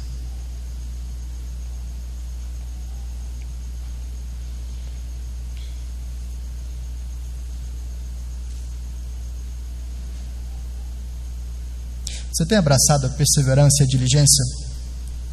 Você 12.32 12.46
tem 12.46 12.58
abraçado 12.58 13.08
a 13.08 13.10
perseverança 13.10 13.82
e 13.82 13.84
a 13.84 13.88
diligência 13.88 14.64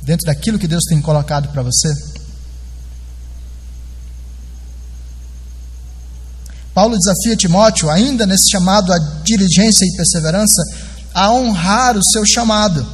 dentro 0.03 0.27
daquilo 0.27 0.59
que 0.59 0.69
Deus 0.69 0.85
tem 0.89 1.01
colocado 1.01 1.49
para 1.49 1.63
você? 1.63 1.89
Paulo 6.75 6.97
desafia 6.97 7.37
Timóteo, 7.37 7.91
ainda 7.91 8.27
nesse 8.27 8.51
chamado 8.51 8.93
a 8.93 8.99
diligência 9.25 9.85
e 9.85 9.97
perseverança, 9.97 10.63
a 11.13 11.33
honrar 11.33 11.97
o 11.97 12.05
seu 12.05 12.25
chamado. 12.25 12.87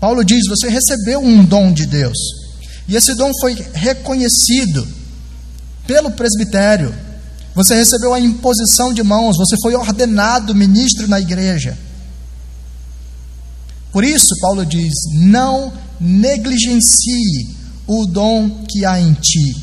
Paulo 0.00 0.24
diz: 0.24 0.46
Você 0.48 0.68
recebeu 0.68 1.20
um 1.20 1.44
dom 1.44 1.72
de 1.72 1.86
Deus, 1.86 2.18
e 2.88 2.96
esse 2.96 3.14
dom 3.14 3.30
foi 3.40 3.54
reconhecido 3.72 4.86
pelo 5.86 6.10
presbitério. 6.10 6.94
Você 7.54 7.74
recebeu 7.74 8.14
a 8.14 8.20
imposição 8.20 8.92
de 8.92 9.02
mãos, 9.02 9.36
você 9.36 9.56
foi 9.62 9.74
ordenado 9.74 10.54
ministro 10.54 11.08
na 11.08 11.20
igreja. 11.20 11.76
Por 13.92 14.04
isso, 14.04 14.38
Paulo 14.40 14.64
diz: 14.64 14.92
não 15.14 15.72
negligencie 16.00 17.56
o 17.86 18.06
dom 18.06 18.64
que 18.68 18.84
há 18.84 19.00
em 19.00 19.12
ti. 19.14 19.56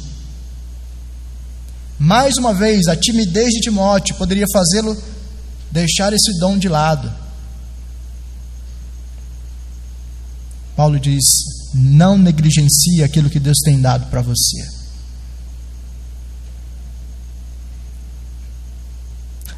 Mais 1.98 2.38
uma 2.38 2.54
vez, 2.54 2.88
a 2.88 2.96
timidez 2.96 3.50
de 3.54 3.62
Timóteo 3.62 4.16
poderia 4.16 4.46
fazê-lo 4.52 4.96
deixar 5.72 6.14
esse 6.14 6.38
dom 6.40 6.58
de 6.58 6.70
lado. 6.70 7.12
Paulo 10.76 11.00
diz: 11.00 11.24
não 11.74 12.18
negligencie 12.18 13.04
aquilo 13.04 13.30
que 13.30 13.40
Deus 13.40 13.58
tem 13.64 13.82
dado 13.82 14.10
para 14.10 14.22
você. 14.22 14.78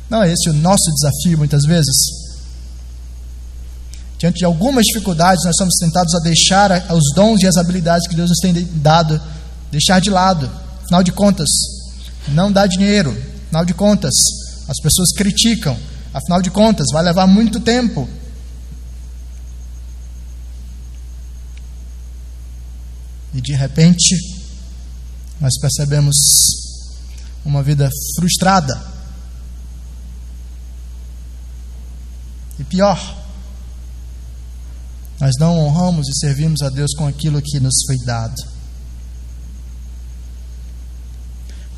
Não 0.09 0.24
é 0.24 0.32
esse 0.32 0.49
o 0.49 0.53
nosso 0.53 0.91
desafio 0.91 1.38
muitas 1.38 1.63
vezes? 1.63 2.18
Diante 4.20 4.39
de 4.39 4.45
algumas 4.45 4.84
dificuldades, 4.84 5.45
nós 5.45 5.55
somos 5.57 5.76
tentados 5.80 6.13
a 6.13 6.20
deixar 6.20 6.91
os 6.93 7.15
dons 7.15 7.41
e 7.41 7.47
as 7.47 7.55
habilidades 7.55 8.05
que 8.05 8.15
Deus 8.15 8.30
nos 8.30 8.39
tem 8.39 8.53
dado, 8.82 9.20
deixar 9.72 10.01
de 10.01 10.09
lado. 10.09 10.51
Afinal 10.84 11.01
de 11.01 11.13
contas, 11.13 11.47
não 12.28 12.51
dá 12.51 12.67
dinheiro. 12.67 13.11
Afinal 13.45 13.63
de 13.63 13.74
contas, 13.74 14.13
as 14.67 14.78
pessoas 14.82 15.13
criticam. 15.15 15.78
Afinal 16.13 16.41
de 16.41 16.51
contas, 16.51 16.88
vai 16.91 17.01
levar 17.01 17.28
muito 17.28 17.61
tempo. 17.61 18.09
E 23.34 23.39
de 23.39 23.53
repente, 23.53 24.17
nós 25.39 25.57
percebemos 25.61 26.15
uma 27.45 27.63
vida 27.63 27.89
frustrada. 28.17 28.78
E 32.59 32.65
pior, 32.65 33.18
nós 35.20 35.34
não 35.38 35.59
honramos 35.59 36.07
e 36.07 36.17
servimos 36.17 36.61
a 36.61 36.70
Deus 36.70 36.93
com 36.95 37.05
aquilo 37.05 37.41
que 37.41 37.59
nos 37.59 37.76
foi 37.86 37.97
dado. 38.05 38.41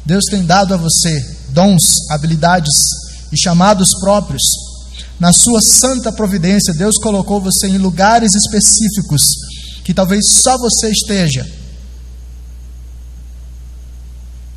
Deus 0.05 0.25
tem 0.29 0.45
dado 0.45 0.73
a 0.73 0.77
você 0.77 1.39
dons, 1.49 1.81
habilidades 2.11 2.73
e 3.31 3.41
chamados 3.41 3.89
próprios. 3.99 4.41
Na 5.19 5.33
sua 5.33 5.61
santa 5.61 6.11
providência, 6.11 6.73
Deus 6.73 6.97
colocou 6.97 7.41
você 7.41 7.67
em 7.67 7.77
lugares 7.77 8.35
específicos 8.35 9.21
que 9.83 9.93
talvez 9.93 10.21
só 10.41 10.57
você 10.57 10.91
esteja. 10.91 11.45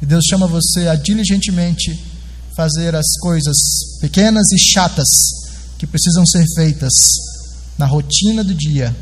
E 0.02 0.06
Deus 0.06 0.24
chama 0.28 0.46
você 0.46 0.88
a 0.88 0.94
diligentemente 0.94 1.98
fazer 2.54 2.94
as 2.94 3.06
coisas 3.20 3.56
pequenas 4.00 4.50
e 4.52 4.58
chatas 4.58 5.08
que 5.78 5.86
precisam 5.86 6.26
ser 6.26 6.44
feitas 6.54 6.92
na 7.78 7.86
rotina 7.86 8.44
do 8.44 8.54
dia 8.54 8.94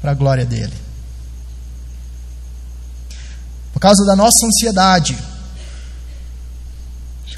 para 0.00 0.10
a 0.10 0.14
glória 0.14 0.44
dele. 0.44 0.74
Por 3.72 3.80
causa 3.80 4.04
da 4.04 4.14
nossa 4.14 4.46
ansiedade, 4.46 5.16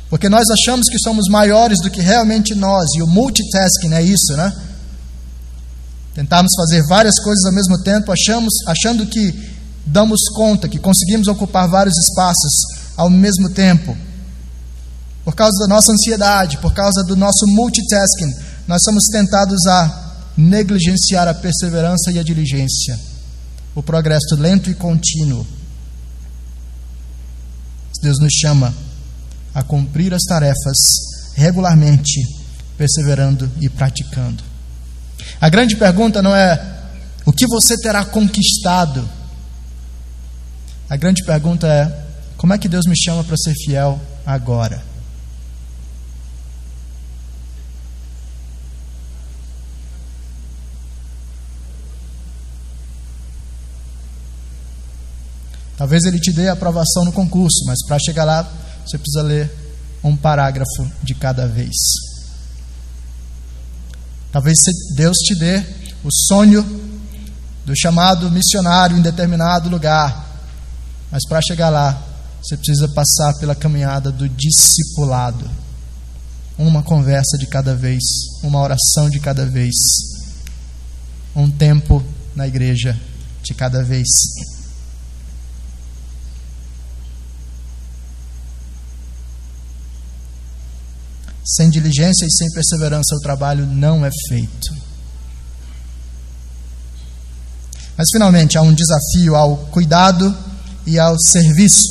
porque 0.08 0.28
nós 0.28 0.46
achamos 0.50 0.88
que 0.88 0.98
somos 0.98 1.28
maiores 1.28 1.80
do 1.80 1.90
que 1.90 2.00
realmente 2.00 2.54
nós, 2.54 2.88
e 2.96 3.02
o 3.02 3.06
multitasking 3.06 3.94
é 3.94 4.02
isso, 4.02 4.36
né? 4.36 4.52
Tentarmos 6.14 6.52
fazer 6.56 6.82
várias 6.88 7.18
coisas 7.18 7.44
ao 7.44 7.52
mesmo 7.52 7.82
tempo, 7.82 8.12
achamos, 8.12 8.52
achando 8.66 9.06
que 9.06 9.52
damos 9.84 10.20
conta, 10.34 10.68
que 10.68 10.78
conseguimos 10.78 11.26
ocupar 11.26 11.68
vários 11.68 11.96
espaços 11.98 12.52
ao 12.96 13.10
mesmo 13.10 13.50
tempo. 13.50 13.96
Por 15.24 15.34
causa 15.34 15.58
da 15.60 15.74
nossa 15.74 15.90
ansiedade, 15.92 16.58
por 16.58 16.72
causa 16.72 17.02
do 17.04 17.16
nosso 17.16 17.46
multitasking, 17.46 18.32
nós 18.68 18.82
somos 18.84 19.04
tentados 19.10 19.66
a 19.66 20.03
negligenciar 20.36 21.28
a 21.28 21.34
perseverança 21.34 22.10
e 22.12 22.18
a 22.18 22.22
diligência, 22.22 22.98
o 23.74 23.82
progresso 23.82 24.34
lento 24.36 24.70
e 24.70 24.74
contínuo. 24.74 25.46
Deus 28.02 28.18
nos 28.18 28.32
chama 28.32 28.74
a 29.54 29.62
cumprir 29.62 30.12
as 30.12 30.22
tarefas 30.22 30.76
regularmente, 31.34 32.20
perseverando 32.76 33.50
e 33.60 33.68
praticando. 33.68 34.42
A 35.40 35.48
grande 35.48 35.76
pergunta 35.76 36.20
não 36.20 36.34
é 36.34 36.74
o 37.24 37.32
que 37.32 37.46
você 37.46 37.76
terá 37.78 38.04
conquistado. 38.04 39.08
A 40.88 40.96
grande 40.96 41.24
pergunta 41.24 41.66
é 41.66 42.04
como 42.36 42.52
é 42.52 42.58
que 42.58 42.68
Deus 42.68 42.86
me 42.86 42.96
chama 42.96 43.24
para 43.24 43.36
ser 43.36 43.54
fiel 43.54 44.00
agora? 44.26 44.93
Talvez 55.76 56.04
ele 56.04 56.20
te 56.20 56.32
dê 56.32 56.48
a 56.48 56.52
aprovação 56.52 57.04
no 57.04 57.12
concurso, 57.12 57.64
mas 57.66 57.84
para 57.86 57.98
chegar 57.98 58.24
lá, 58.24 58.42
você 58.84 58.96
precisa 58.96 59.22
ler 59.22 59.50
um 60.02 60.16
parágrafo 60.16 60.90
de 61.02 61.14
cada 61.14 61.46
vez. 61.48 61.74
Talvez 64.30 64.58
Deus 64.96 65.16
te 65.18 65.38
dê 65.38 65.64
o 66.04 66.12
sonho 66.12 66.62
do 67.64 67.72
chamado 67.76 68.30
missionário 68.30 68.96
em 68.96 69.02
determinado 69.02 69.68
lugar, 69.68 70.42
mas 71.10 71.26
para 71.26 71.40
chegar 71.40 71.70
lá, 71.70 72.02
você 72.42 72.56
precisa 72.56 72.88
passar 72.88 73.32
pela 73.38 73.54
caminhada 73.54 74.12
do 74.12 74.28
discipulado. 74.28 75.50
Uma 76.58 76.82
conversa 76.82 77.38
de 77.38 77.46
cada 77.46 77.74
vez, 77.74 78.02
uma 78.42 78.60
oração 78.60 79.08
de 79.08 79.18
cada 79.18 79.46
vez, 79.46 79.74
um 81.34 81.50
tempo 81.50 82.04
na 82.36 82.46
igreja 82.46 82.98
de 83.42 83.54
cada 83.54 83.82
vez. 83.82 84.06
Sem 91.44 91.68
diligência 91.68 92.24
e 92.24 92.32
sem 92.32 92.50
perseverança 92.52 93.14
o 93.14 93.20
trabalho 93.20 93.66
não 93.66 94.04
é 94.04 94.10
feito. 94.28 94.74
Mas 97.96 98.08
finalmente 98.10 98.56
há 98.56 98.62
um 98.62 98.72
desafio 98.72 99.36
ao 99.36 99.56
cuidado 99.66 100.34
e 100.86 100.98
ao 100.98 101.16
serviço. 101.20 101.86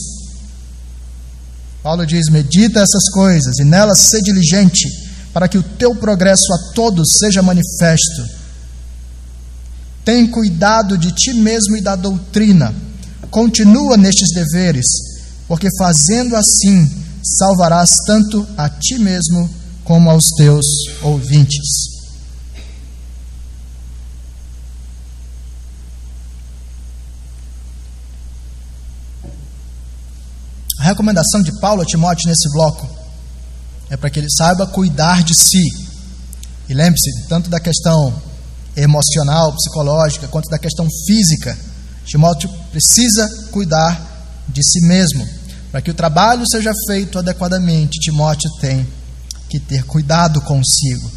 Paulo 1.83 2.05
diz: 2.05 2.29
medita 2.29 2.79
essas 2.79 3.09
coisas 3.11 3.59
e 3.59 3.63
nelas 3.63 3.99
ser 3.99 4.21
diligente, 4.21 4.89
para 5.31 5.47
que 5.47 5.57
o 5.57 5.63
teu 5.63 5.95
progresso 5.95 6.51
a 6.53 6.73
todos 6.73 7.07
seja 7.19 7.43
manifesto. 7.43 8.25
Tem 10.03 10.27
cuidado 10.27 10.97
de 10.97 11.11
ti 11.11 11.33
mesmo 11.33 11.77
e 11.77 11.81
da 11.81 11.95
doutrina. 11.95 12.73
Continua 13.29 13.97
nestes 13.97 14.33
deveres, 14.33 14.85
porque 15.47 15.67
fazendo 15.77 16.35
assim 16.35 17.02
salvarás 17.23 17.89
tanto 18.05 18.45
a 18.57 18.69
ti 18.69 18.99
mesmo 18.99 19.49
como 19.83 20.09
aos 20.09 20.25
teus 20.37 20.65
ouvintes. 21.01 21.93
A 30.79 30.83
recomendação 30.83 31.41
de 31.41 31.57
Paulo 31.61 31.81
a 31.81 31.85
Timóteo 31.85 32.27
nesse 32.27 32.49
bloco 32.51 32.85
é 33.89 33.95
para 33.95 34.09
que 34.09 34.19
ele 34.19 34.29
saiba 34.29 34.67
cuidar 34.67 35.23
de 35.23 35.33
si. 35.33 35.63
E 36.67 36.73
lembre-se, 36.73 37.27
tanto 37.29 37.49
da 37.49 37.59
questão 37.59 38.13
emocional, 38.75 39.53
psicológica, 39.53 40.27
quanto 40.27 40.49
da 40.49 40.59
questão 40.59 40.87
física, 41.05 41.57
Timóteo 42.05 42.49
precisa 42.71 43.29
cuidar 43.51 44.43
de 44.49 44.61
si 44.61 44.85
mesmo. 44.85 45.42
Para 45.73 45.81
que 45.81 45.89
o 45.89 45.95
trabalho 45.95 46.45
seja 46.47 46.71
feito 46.85 47.17
adequadamente, 47.17 47.99
Timóteo 47.99 48.47
tem 48.61 48.87
que 49.49 49.59
ter 49.59 49.83
cuidado 49.85 50.39
consigo. 50.41 51.11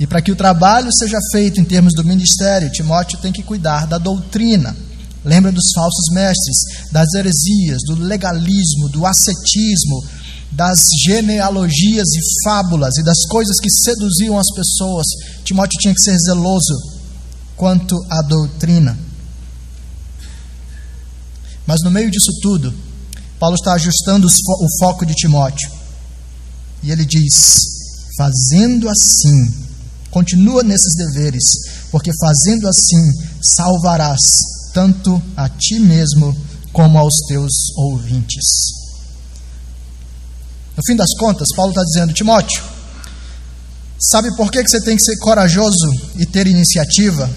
E 0.00 0.06
para 0.06 0.22
que 0.22 0.32
o 0.32 0.36
trabalho 0.36 0.88
seja 0.90 1.18
feito 1.30 1.60
em 1.60 1.64
termos 1.66 1.92
do 1.92 2.02
ministério, 2.02 2.72
Timóteo 2.72 3.18
tem 3.18 3.30
que 3.30 3.42
cuidar 3.42 3.86
da 3.86 3.98
doutrina. 3.98 4.74
Lembra 5.22 5.52
dos 5.52 5.70
falsos 5.74 6.06
mestres, 6.14 6.56
das 6.90 7.12
heresias, 7.12 7.82
do 7.86 7.96
legalismo, 7.96 8.88
do 8.88 9.04
ascetismo, 9.04 10.02
das 10.50 10.78
genealogias 11.04 12.08
e 12.08 12.42
fábulas 12.42 12.96
e 12.96 13.04
das 13.04 13.26
coisas 13.28 13.60
que 13.60 13.68
seduziam 13.70 14.38
as 14.38 14.50
pessoas. 14.54 15.04
Timóteo 15.44 15.78
tinha 15.78 15.92
que 15.92 16.02
ser 16.02 16.16
zeloso 16.16 16.74
quanto 17.54 18.02
à 18.08 18.22
doutrina. 18.22 19.07
Mas 21.68 21.82
no 21.84 21.90
meio 21.90 22.10
disso 22.10 22.32
tudo, 22.40 22.74
Paulo 23.38 23.54
está 23.54 23.74
ajustando 23.74 24.26
o 24.26 24.78
foco 24.80 25.04
de 25.04 25.14
Timóteo. 25.14 25.70
E 26.82 26.90
ele 26.90 27.04
diz: 27.04 27.34
fazendo 28.16 28.88
assim, 28.88 29.54
continua 30.10 30.62
nesses 30.62 30.94
deveres, 30.96 31.44
porque 31.90 32.10
fazendo 32.18 32.66
assim 32.66 33.12
salvarás 33.42 34.18
tanto 34.72 35.22
a 35.36 35.46
ti 35.50 35.78
mesmo 35.78 36.34
como 36.72 36.96
aos 36.96 37.14
teus 37.28 37.52
ouvintes. 37.76 38.44
No 40.74 40.82
fim 40.86 40.96
das 40.96 41.14
contas, 41.18 41.48
Paulo 41.54 41.72
está 41.72 41.84
dizendo: 41.84 42.14
Timóteo, 42.14 42.62
sabe 44.10 44.34
por 44.36 44.50
que, 44.50 44.64
que 44.64 44.70
você 44.70 44.80
tem 44.80 44.96
que 44.96 45.02
ser 45.02 45.18
corajoso 45.18 45.90
e 46.16 46.24
ter 46.24 46.46
iniciativa? 46.46 47.30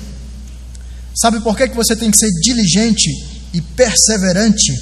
Sabe 1.14 1.42
por 1.42 1.58
que, 1.58 1.68
que 1.68 1.76
você 1.76 1.98
tem 1.98 2.10
que 2.10 2.18
ser 2.18 2.30
diligente 2.42 3.31
e 3.54 3.62
perseverante? 3.62 4.74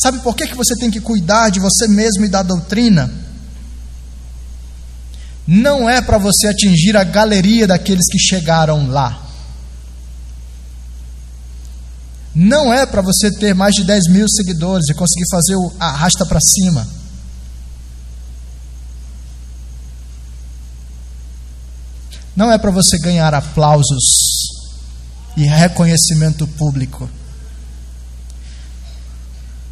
Sabe 0.00 0.20
por 0.20 0.36
que, 0.36 0.46
que 0.46 0.54
você 0.54 0.76
tem 0.76 0.90
que 0.90 1.00
cuidar 1.00 1.50
de 1.50 1.58
você 1.58 1.88
mesmo 1.88 2.24
e 2.24 2.28
da 2.28 2.42
doutrina? 2.42 3.12
Não 5.46 5.88
é 5.88 6.00
para 6.00 6.18
você 6.18 6.46
atingir 6.46 6.96
a 6.96 7.02
galeria 7.02 7.66
daqueles 7.66 8.06
que 8.06 8.18
chegaram 8.18 8.88
lá. 8.88 9.26
Não 12.34 12.72
é 12.72 12.86
para 12.86 13.02
você 13.02 13.30
ter 13.32 13.54
mais 13.54 13.74
de 13.74 13.84
10 13.84 14.08
mil 14.10 14.28
seguidores 14.28 14.88
e 14.88 14.94
conseguir 14.94 15.24
fazer 15.30 15.56
o 15.56 15.72
arrasta 15.80 16.24
para 16.24 16.38
cima. 16.40 16.86
Não 22.36 22.52
é 22.52 22.58
para 22.58 22.70
você 22.70 22.98
ganhar 22.98 23.34
aplausos 23.34 24.27
e 25.38 25.44
reconhecimento 25.44 26.48
público. 26.48 27.08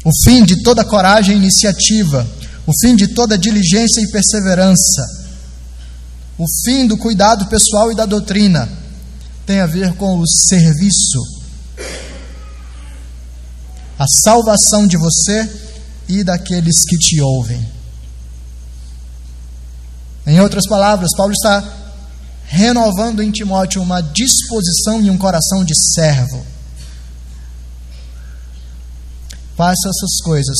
O 0.05 0.11
fim 0.23 0.45
de 0.45 0.63
toda 0.63 0.85
coragem 0.85 1.35
e 1.35 1.37
iniciativa, 1.37 2.25
o 2.65 2.71
fim 2.81 2.95
de 2.95 3.09
toda 3.09 3.37
diligência 3.37 3.99
e 3.99 4.09
perseverança, 4.09 5.05
o 6.37 6.45
fim 6.63 6.87
do 6.87 6.97
cuidado 6.97 7.47
pessoal 7.47 7.91
e 7.91 7.95
da 7.95 8.05
doutrina 8.05 8.69
tem 9.45 9.59
a 9.59 9.65
ver 9.65 9.93
com 9.95 10.17
o 10.17 10.25
serviço 10.25 11.21
a 13.99 14.05
salvação 14.23 14.87
de 14.87 14.95
você 14.95 15.49
e 16.07 16.23
daqueles 16.23 16.85
que 16.87 16.97
te 16.97 17.19
ouvem. 17.19 17.67
Em 20.25 20.39
outras 20.39 20.65
palavras, 20.67 21.09
Paulo 21.17 21.33
está 21.33 21.61
renovando 22.47 23.21
em 23.21 23.29
Timóteo 23.29 23.81
uma 23.81 24.01
disposição 24.01 25.01
e 25.01 25.09
um 25.09 25.17
coração 25.17 25.63
de 25.63 25.73
servo. 25.93 26.45
Faça 29.55 29.89
essas 29.89 30.21
coisas 30.23 30.57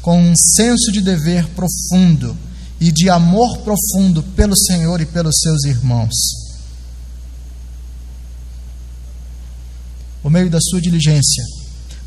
com 0.00 0.20
um 0.20 0.34
senso 0.36 0.92
de 0.92 1.00
dever 1.00 1.46
profundo 1.50 2.36
e 2.80 2.92
de 2.92 3.10
amor 3.10 3.58
profundo 3.58 4.22
pelo 4.22 4.56
Senhor 4.56 5.00
e 5.00 5.06
pelos 5.06 5.40
seus 5.40 5.64
irmãos. 5.64 6.14
Por 10.22 10.30
meio 10.30 10.48
da 10.48 10.58
sua 10.60 10.80
diligência, 10.80 11.44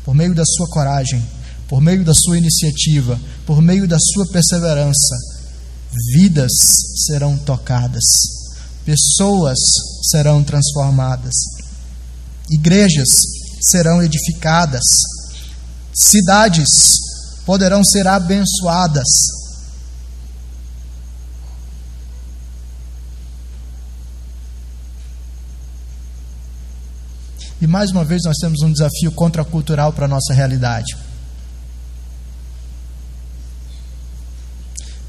por 0.04 0.14
meio 0.14 0.34
da 0.34 0.44
sua 0.44 0.68
coragem, 0.68 1.24
por 1.68 1.80
meio 1.80 2.02
da 2.02 2.14
sua 2.14 2.38
iniciativa, 2.38 3.20
por 3.44 3.60
meio 3.60 3.86
da 3.86 3.98
sua 3.98 4.26
perseverança, 4.32 5.16
vidas 6.14 6.52
serão 7.06 7.36
tocadas, 7.36 8.04
pessoas 8.88 9.58
serão 10.10 10.42
transformadas, 10.42 11.34
igrejas 12.48 13.08
serão 13.60 14.02
edificadas, 14.02 14.82
cidades 15.92 16.96
poderão 17.44 17.84
ser 17.84 18.06
abençoadas, 18.06 19.36
E 27.60 27.66
mais 27.66 27.90
uma 27.90 28.04
vez 28.04 28.22
nós 28.24 28.36
temos 28.36 28.62
um 28.62 28.70
desafio 28.70 29.10
contracultural 29.10 29.92
para 29.92 30.04
a 30.04 30.08
nossa 30.08 30.32
realidade. 30.32 30.96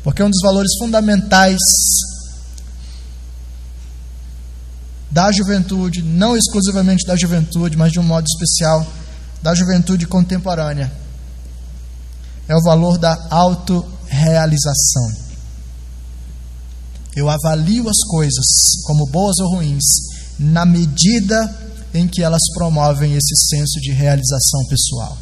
Porque 0.04 0.24
um 0.24 0.32
dos 0.32 0.42
valores 0.42 0.72
fundamentais 0.80 1.60
da 5.12 5.32
juventude, 5.32 6.02
não 6.04 6.36
exclusivamente 6.38 7.06
da 7.06 7.16
juventude, 7.16 7.78
mas 7.78 7.92
de 7.92 8.00
um 8.00 8.04
modo 8.04 8.26
especial 8.26 8.86
da 9.42 9.56
juventude 9.56 10.06
contemporânea, 10.06 10.92
é 12.48 12.56
o 12.56 12.64
valor 12.64 12.98
da 12.98 13.28
autorrealização. 13.30 15.12
Eu 17.16 17.30
avalio 17.30 17.90
as 17.90 18.00
coisas 18.08 18.46
como 18.86 19.06
boas 19.08 19.38
ou 19.40 19.56
ruins 19.56 19.84
na 20.38 20.66
medida 20.66 21.70
em 21.94 22.08
que 22.08 22.22
elas 22.22 22.42
promovem 22.54 23.14
esse 23.16 23.36
senso 23.50 23.80
de 23.82 23.92
realização 23.92 24.66
pessoal. 24.70 25.18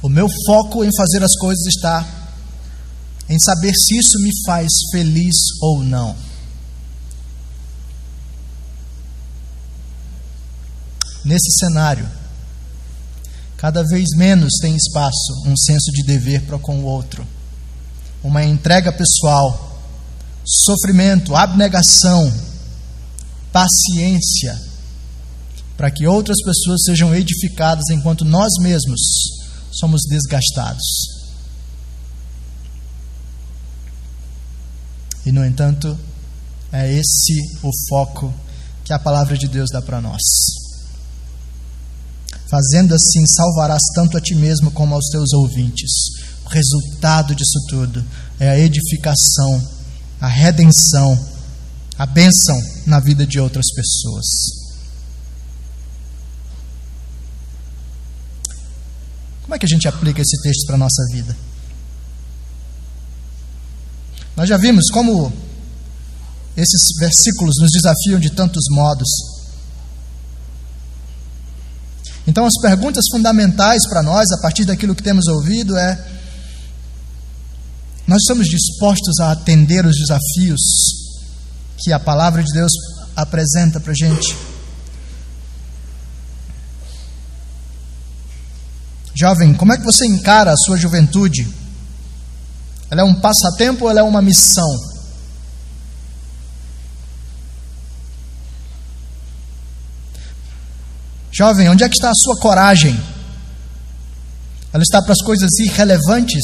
O 0.00 0.08
meu 0.08 0.28
foco 0.46 0.84
em 0.84 0.90
fazer 0.96 1.22
as 1.22 1.34
coisas 1.36 1.66
está 1.66 2.06
em 3.28 3.38
saber 3.38 3.74
se 3.74 3.98
isso 3.98 4.18
me 4.20 4.30
faz 4.46 4.68
feliz 4.90 5.36
ou 5.60 5.82
não. 5.82 6.16
Nesse 11.24 11.52
cenário, 11.58 12.08
cada 13.56 13.82
vez 13.84 14.06
menos 14.16 14.54
tem 14.62 14.74
espaço 14.74 15.42
um 15.44 15.56
senso 15.56 15.90
de 15.92 16.02
dever 16.04 16.42
para 16.42 16.58
com 16.58 16.80
o 16.80 16.84
outro, 16.84 17.26
uma 18.22 18.44
entrega 18.44 18.92
pessoal 18.92 19.66
sofrimento, 20.48 21.36
abnegação, 21.36 22.32
paciência, 23.52 24.58
para 25.76 25.90
que 25.90 26.06
outras 26.06 26.38
pessoas 26.42 26.82
sejam 26.84 27.14
edificadas 27.14 27.84
enquanto 27.90 28.24
nós 28.24 28.48
mesmos 28.60 29.00
somos 29.70 30.00
desgastados. 30.08 31.17
E, 35.28 35.32
no 35.32 35.44
entanto, 35.44 35.94
é 36.72 36.90
esse 36.90 37.34
o 37.62 37.70
foco 37.90 38.32
que 38.82 38.94
a 38.94 38.98
palavra 38.98 39.36
de 39.36 39.46
Deus 39.46 39.68
dá 39.70 39.82
para 39.82 40.00
nós. 40.00 40.22
Fazendo 42.48 42.94
assim, 42.94 43.26
salvarás 43.26 43.82
tanto 43.94 44.16
a 44.16 44.22
ti 44.22 44.34
mesmo 44.34 44.70
como 44.70 44.94
aos 44.94 45.04
teus 45.10 45.30
ouvintes. 45.34 45.90
O 46.46 46.48
resultado 46.48 47.34
disso 47.34 47.58
tudo 47.68 48.02
é 48.40 48.48
a 48.48 48.58
edificação, 48.58 49.62
a 50.18 50.28
redenção, 50.28 51.12
a 51.98 52.06
bênção 52.06 52.58
na 52.86 52.98
vida 52.98 53.26
de 53.26 53.38
outras 53.38 53.66
pessoas. 53.74 54.24
Como 59.42 59.54
é 59.54 59.58
que 59.58 59.66
a 59.66 59.68
gente 59.68 59.86
aplica 59.86 60.22
esse 60.22 60.40
texto 60.40 60.64
para 60.64 60.76
a 60.76 60.78
nossa 60.78 61.04
vida? 61.12 61.36
Nós 64.38 64.48
já 64.48 64.56
vimos 64.56 64.84
como 64.92 65.32
esses 66.56 66.96
versículos 67.00 67.56
nos 67.60 67.72
desafiam 67.72 68.20
de 68.20 68.30
tantos 68.30 68.66
modos. 68.70 69.08
Então, 72.24 72.46
as 72.46 72.56
perguntas 72.62 73.04
fundamentais 73.10 73.80
para 73.88 74.00
nós, 74.00 74.30
a 74.30 74.40
partir 74.40 74.64
daquilo 74.64 74.94
que 74.94 75.02
temos 75.02 75.26
ouvido, 75.26 75.76
é: 75.76 76.08
nós 78.06 78.18
estamos 78.22 78.46
dispostos 78.46 79.18
a 79.18 79.32
atender 79.32 79.84
os 79.84 79.96
desafios 79.96 80.60
que 81.78 81.92
a 81.92 81.98
palavra 81.98 82.40
de 82.40 82.52
Deus 82.52 82.70
apresenta 83.16 83.80
para 83.80 83.90
a 83.90 83.96
gente? 83.96 84.36
Jovem, 89.16 89.52
como 89.52 89.72
é 89.72 89.78
que 89.78 89.84
você 89.84 90.06
encara 90.06 90.52
a 90.52 90.56
sua 90.56 90.76
juventude? 90.76 91.67
Ela 92.90 93.02
é 93.02 93.04
um 93.04 93.20
passatempo 93.20 93.84
ou 93.84 93.90
ela 93.90 94.00
é 94.00 94.02
uma 94.02 94.22
missão? 94.22 94.68
Jovem, 101.30 101.68
onde 101.68 101.84
é 101.84 101.88
que 101.88 101.94
está 101.94 102.10
a 102.10 102.14
sua 102.14 102.36
coragem? 102.40 102.98
Ela 104.72 104.82
está 104.82 105.00
para 105.02 105.12
as 105.12 105.22
coisas 105.22 105.50
irrelevantes? 105.60 106.42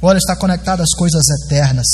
Ou 0.00 0.10
ela 0.10 0.18
está 0.18 0.36
conectada 0.36 0.82
às 0.82 0.90
coisas 0.90 1.24
eternas? 1.44 1.86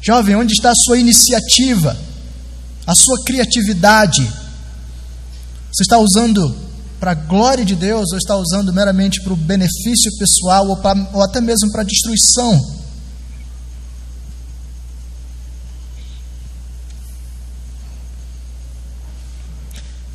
Jovem, 0.00 0.36
onde 0.36 0.52
está 0.52 0.70
a 0.70 0.84
sua 0.84 0.98
iniciativa? 0.98 1.96
A 2.86 2.94
sua 2.94 3.22
criatividade? 3.24 4.22
Você 5.72 5.82
está 5.82 5.98
usando 5.98 6.67
para 6.98 7.12
a 7.12 7.14
glória 7.14 7.64
de 7.64 7.76
Deus 7.76 8.10
ou 8.12 8.18
está 8.18 8.36
usando 8.36 8.72
meramente 8.72 9.22
para 9.22 9.32
o 9.32 9.36
benefício 9.36 10.10
pessoal 10.18 10.68
ou, 10.68 10.76
para, 10.76 10.98
ou 11.12 11.22
até 11.22 11.40
mesmo 11.40 11.70
para 11.70 11.82
a 11.82 11.84
destruição? 11.84 12.78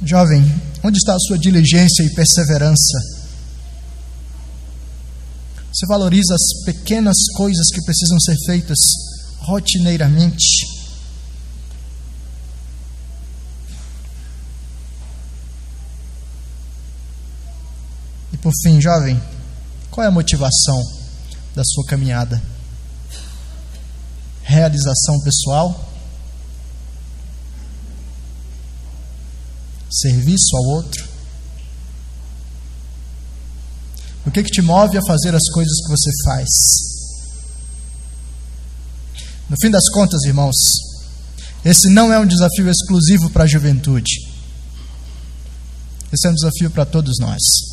Jovem, 0.06 0.44
onde 0.84 0.98
está 0.98 1.16
a 1.16 1.20
sua 1.20 1.38
diligência 1.38 2.04
e 2.04 2.14
perseverança? 2.14 3.00
Você 5.72 5.88
valoriza 5.88 6.36
as 6.36 6.66
pequenas 6.66 7.16
coisas 7.36 7.68
que 7.74 7.82
precisam 7.84 8.20
ser 8.20 8.36
feitas 8.46 8.78
rotineiramente? 9.40 10.73
Por 18.44 18.52
fim, 18.62 18.80
jovem, 18.82 19.20
qual 19.89 20.04
é 20.04 20.08
a 20.10 20.12
motivação 20.12 20.80
da 21.56 21.64
sua 21.64 21.86
caminhada? 21.86 22.39
Realização 24.44 25.20
pessoal? 25.24 25.89
serviço 29.94 30.58
ao 30.58 30.64
outro? 30.76 31.08
O 34.26 34.32
que, 34.32 34.44
que 34.44 34.52
te 34.52 34.62
move 34.62 34.98
a 34.98 35.02
fazer 35.06 35.36
as 35.36 35.50
coisas 35.54 35.82
que 35.82 35.89
você 35.89 36.10
faz? 36.26 36.50
No 39.50 39.56
fim 39.62 39.70
das 39.70 39.88
contas, 39.89 40.24
irmãos, 40.24 40.56
esse 41.64 41.89
não 41.89 42.12
é 42.12 42.20
um 42.20 42.26
desafio 42.26 42.70
exclusivo 42.70 43.30
para 43.30 43.44
a 43.44 43.48
juventude. 43.48 44.12
Esse 46.12 46.28
é 46.28 46.32
um 46.32 46.36
desafio 46.36 46.72
para 46.72 46.86
todos 46.86 47.20
nós. 47.20 47.73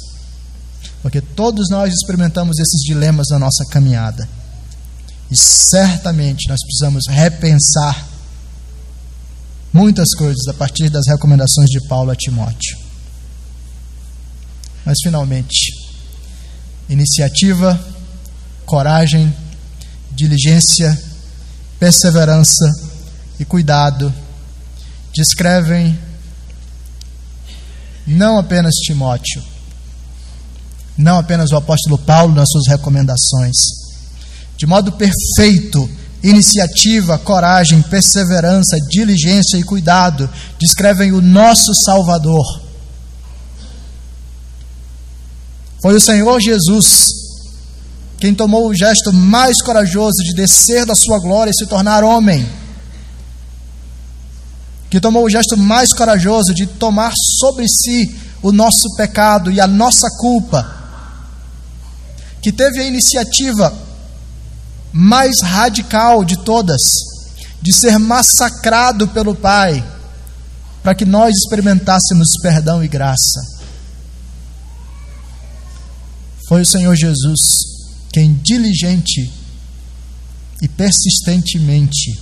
Porque 1.03 1.21
todos 1.21 1.69
nós 1.71 1.93
experimentamos 1.93 2.59
esses 2.59 2.81
dilemas 2.83 3.27
na 3.31 3.39
nossa 3.39 3.65
caminhada. 3.71 4.29
E 5.31 5.37
certamente 5.37 6.49
nós 6.49 6.59
precisamos 6.63 7.05
repensar 7.09 8.09
muitas 9.73 10.09
coisas 10.17 10.47
a 10.49 10.55
partir 10.55 10.91
das 10.91 11.07
recomendações 11.07 11.71
de 11.71 11.87
Paulo 11.89 12.11
a 12.11 12.17
Timóteo. 12.17 12.79
Mas 14.85 14.97
finalmente, 15.03 15.73
iniciativa, 16.89 17.79
coragem, 18.67 19.33
diligência, 20.13 21.01
perseverança 21.79 22.71
e 23.39 23.45
cuidado 23.45 24.13
descrevem 25.15 25.99
não 28.07 28.39
apenas 28.39 28.75
Timóteo, 28.77 29.43
não 31.01 31.19
apenas 31.19 31.51
o 31.51 31.57
apóstolo 31.57 31.99
Paulo 31.99 32.35
nas 32.35 32.49
suas 32.51 32.69
recomendações, 32.69 33.57
de 34.57 34.67
modo 34.67 34.93
perfeito 34.93 35.89
Iniciativa, 36.23 37.19
coragem, 37.19 37.81
perseverança, 37.81 38.79
diligência 38.91 39.57
e 39.57 39.63
cuidado 39.63 40.29
descrevem 40.59 41.13
o 41.13 41.23
nosso 41.23 41.75
Salvador. 41.75 42.45
Foi 45.81 45.95
o 45.95 46.01
Senhor 46.01 46.39
Jesus 46.41 47.09
quem 48.19 48.35
tomou 48.35 48.69
o 48.69 48.75
gesto 48.75 49.15
mais 49.15 49.63
corajoso 49.63 50.23
de 50.23 50.35
descer 50.35 50.85
da 50.85 50.95
sua 50.95 51.19
glória 51.19 51.51
e 51.51 51.55
se 51.55 51.67
tornar 51.67 52.05
homem. 52.05 52.47
Que 54.91 55.01
tomou 55.01 55.25
o 55.25 55.31
gesto 55.31 55.57
mais 55.57 55.91
corajoso 55.95 56.53
de 56.53 56.67
tomar 56.67 57.15
sobre 57.41 57.65
si 57.67 58.15
o 58.43 58.53
nosso 58.53 58.95
pecado 58.95 59.51
e 59.51 59.59
a 59.59 59.67
nossa 59.67 60.07
culpa. 60.19 60.80
Que 62.43 62.53
teve 62.53 62.81
a 62.81 62.85
iniciativa 62.85 63.73
mais 64.93 65.41
radical 65.41 66.25
de 66.25 66.39
todas, 66.39 66.81
de 67.63 67.73
ser 67.73 67.99
massacrado 67.99 69.09
pelo 69.09 69.35
Pai, 69.35 69.85
para 70.83 70.95
que 70.95 71.05
nós 71.05 71.35
experimentássemos 71.37 72.29
perdão 72.43 72.83
e 72.83 72.89
graça. 72.89 73.41
Foi 76.49 76.63
o 76.63 76.67
Senhor 76.67 76.97
Jesus 76.97 77.71
quem 78.13 78.35
diligente 78.35 79.31
e 80.61 80.69
persistentemente 80.69 82.21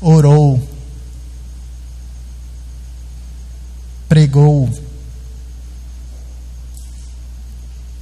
orou, 0.00 0.66
pregou, 4.08 4.68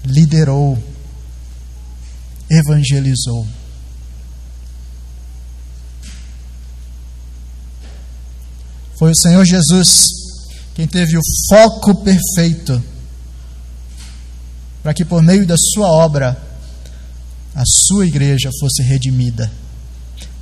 liderou, 0.05 0.79
evangelizou. 2.59 3.47
Foi 8.99 9.11
o 9.11 9.17
Senhor 9.17 9.45
Jesus 9.45 9.89
quem 10.75 10.87
teve 10.87 11.17
o 11.17 11.23
foco 11.49 12.03
perfeito 12.03 12.83
para 14.83 14.95
que 14.95 15.05
por 15.05 15.23
meio 15.23 15.47
da 15.47 15.57
sua 15.75 15.89
obra 15.89 16.41
a 17.55 17.63
sua 17.67 18.07
igreja 18.07 18.51
fosse 18.61 18.83
redimida. 18.83 19.51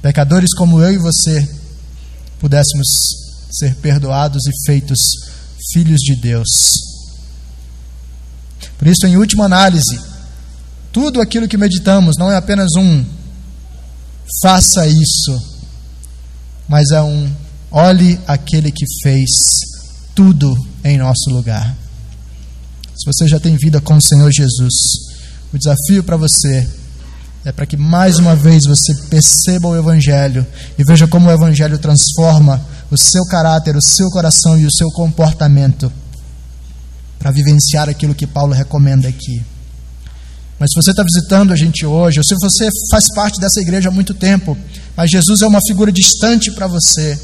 Pecadores 0.02 0.52
como 0.54 0.82
eu 0.82 0.92
e 0.92 0.98
você 0.98 1.48
pudéssemos 2.38 2.86
ser 3.50 3.74
perdoados 3.76 4.42
e 4.46 4.50
feitos 4.66 4.98
filhos 5.72 6.00
de 6.00 6.16
Deus. 6.16 6.48
Por 8.76 8.86
isso, 8.86 9.06
em 9.06 9.16
última 9.16 9.46
análise, 9.46 9.98
tudo 10.95 11.20
aquilo 11.20 11.49
que 11.49 11.57
meditamos 11.57 12.14
não 12.16 12.30
é 12.30 12.36
apenas 12.36 12.70
um 12.78 13.05
faça 14.40 14.86
isso, 14.86 15.42
mas 16.68 16.92
é 16.92 17.03
um 17.03 17.28
olhe 17.68 18.18
aquele 18.28 18.70
que 18.70 18.86
fez 19.03 19.28
tudo 20.14 20.57
em 20.84 20.97
nosso 20.97 21.30
lugar. 21.30 21.76
Se 22.95 23.05
você 23.05 23.26
já 23.26 23.40
tem 23.40 23.57
vida 23.57 23.80
com 23.80 23.97
o 23.97 24.01
Senhor 24.01 24.30
Jesus, 24.32 24.72
o 25.53 25.59
desafio 25.59 26.05
para 26.05 26.16
você 26.16 26.66
é 27.45 27.51
para 27.51 27.66
que 27.66 27.76
mais 27.76 28.18
uma 28.20 28.36
vez 28.36 28.64
você 28.64 28.95
perceba 29.11 29.66
o 29.66 29.76
Evangelho 29.76 30.47
e 30.78 30.84
veja 30.84 31.09
como 31.09 31.28
o 31.28 31.32
Evangelho 31.32 31.76
transforma 31.76 32.64
o 32.88 32.97
seu 32.97 33.24
caráter, 33.24 33.76
o 33.76 33.82
seu 33.82 34.09
coração 34.11 34.57
e 34.57 34.64
o 34.64 34.72
seu 34.72 34.88
comportamento 34.92 35.92
para 37.18 37.32
vivenciar 37.32 37.88
aquilo 37.88 38.14
que 38.14 38.28
Paulo 38.28 38.53
recomenda 38.53 39.09
aqui. 39.09 39.53
Mas 40.59 40.70
se 40.70 40.80
você 40.80 40.90
está 40.92 41.02
visitando 41.02 41.52
a 41.52 41.57
gente 41.57 41.84
hoje, 41.84 42.18
ou 42.18 42.24
se 42.24 42.34
você 42.40 42.68
faz 42.90 43.05
parte 43.14 43.40
dessa 43.40 43.61
igreja 43.61 43.88
há 43.88 43.92
muito 43.92 44.14
tempo, 44.14 44.57
mas 44.96 45.11
Jesus 45.11 45.42
é 45.42 45.46
uma 45.46 45.61
figura 45.66 45.90
distante 45.90 46.52
para 46.52 46.66
você, 46.66 47.18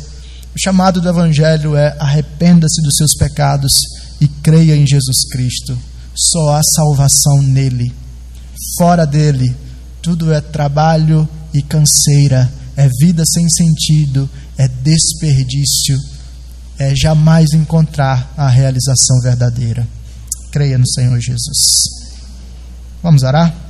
O 0.55 0.59
chamado 0.59 1.01
do 1.01 1.09
Evangelho 1.09 1.76
é 1.76 1.97
arrependa-se 1.99 2.83
dos 2.83 2.97
seus 2.97 3.12
pecados 3.14 3.70
e 4.20 4.26
creia 4.26 4.74
em 4.74 4.87
Jesus 4.87 5.28
Cristo. 5.31 5.78
Só 6.14 6.57
há 6.57 6.61
salvação 6.74 7.41
nele. 7.43 7.93
Fora 8.76 9.07
dele, 9.07 9.55
tudo 10.03 10.33
é 10.33 10.41
trabalho 10.41 11.28
e 11.55 11.62
canseira, 11.62 12.51
é 12.76 12.89
vida 13.01 13.22
sem 13.24 13.49
sentido, 13.49 14.28
é 14.59 14.66
desperdício, 14.66 15.99
é 16.78 16.95
jamais 16.97 17.53
encontrar 17.53 18.35
a 18.37 18.49
realização 18.49 19.20
verdadeira. 19.22 19.87
Creia 20.51 20.76
no 20.76 20.87
Senhor 20.89 21.18
Jesus. 21.20 21.99
Vamos 23.03 23.22
orar? 23.22 23.70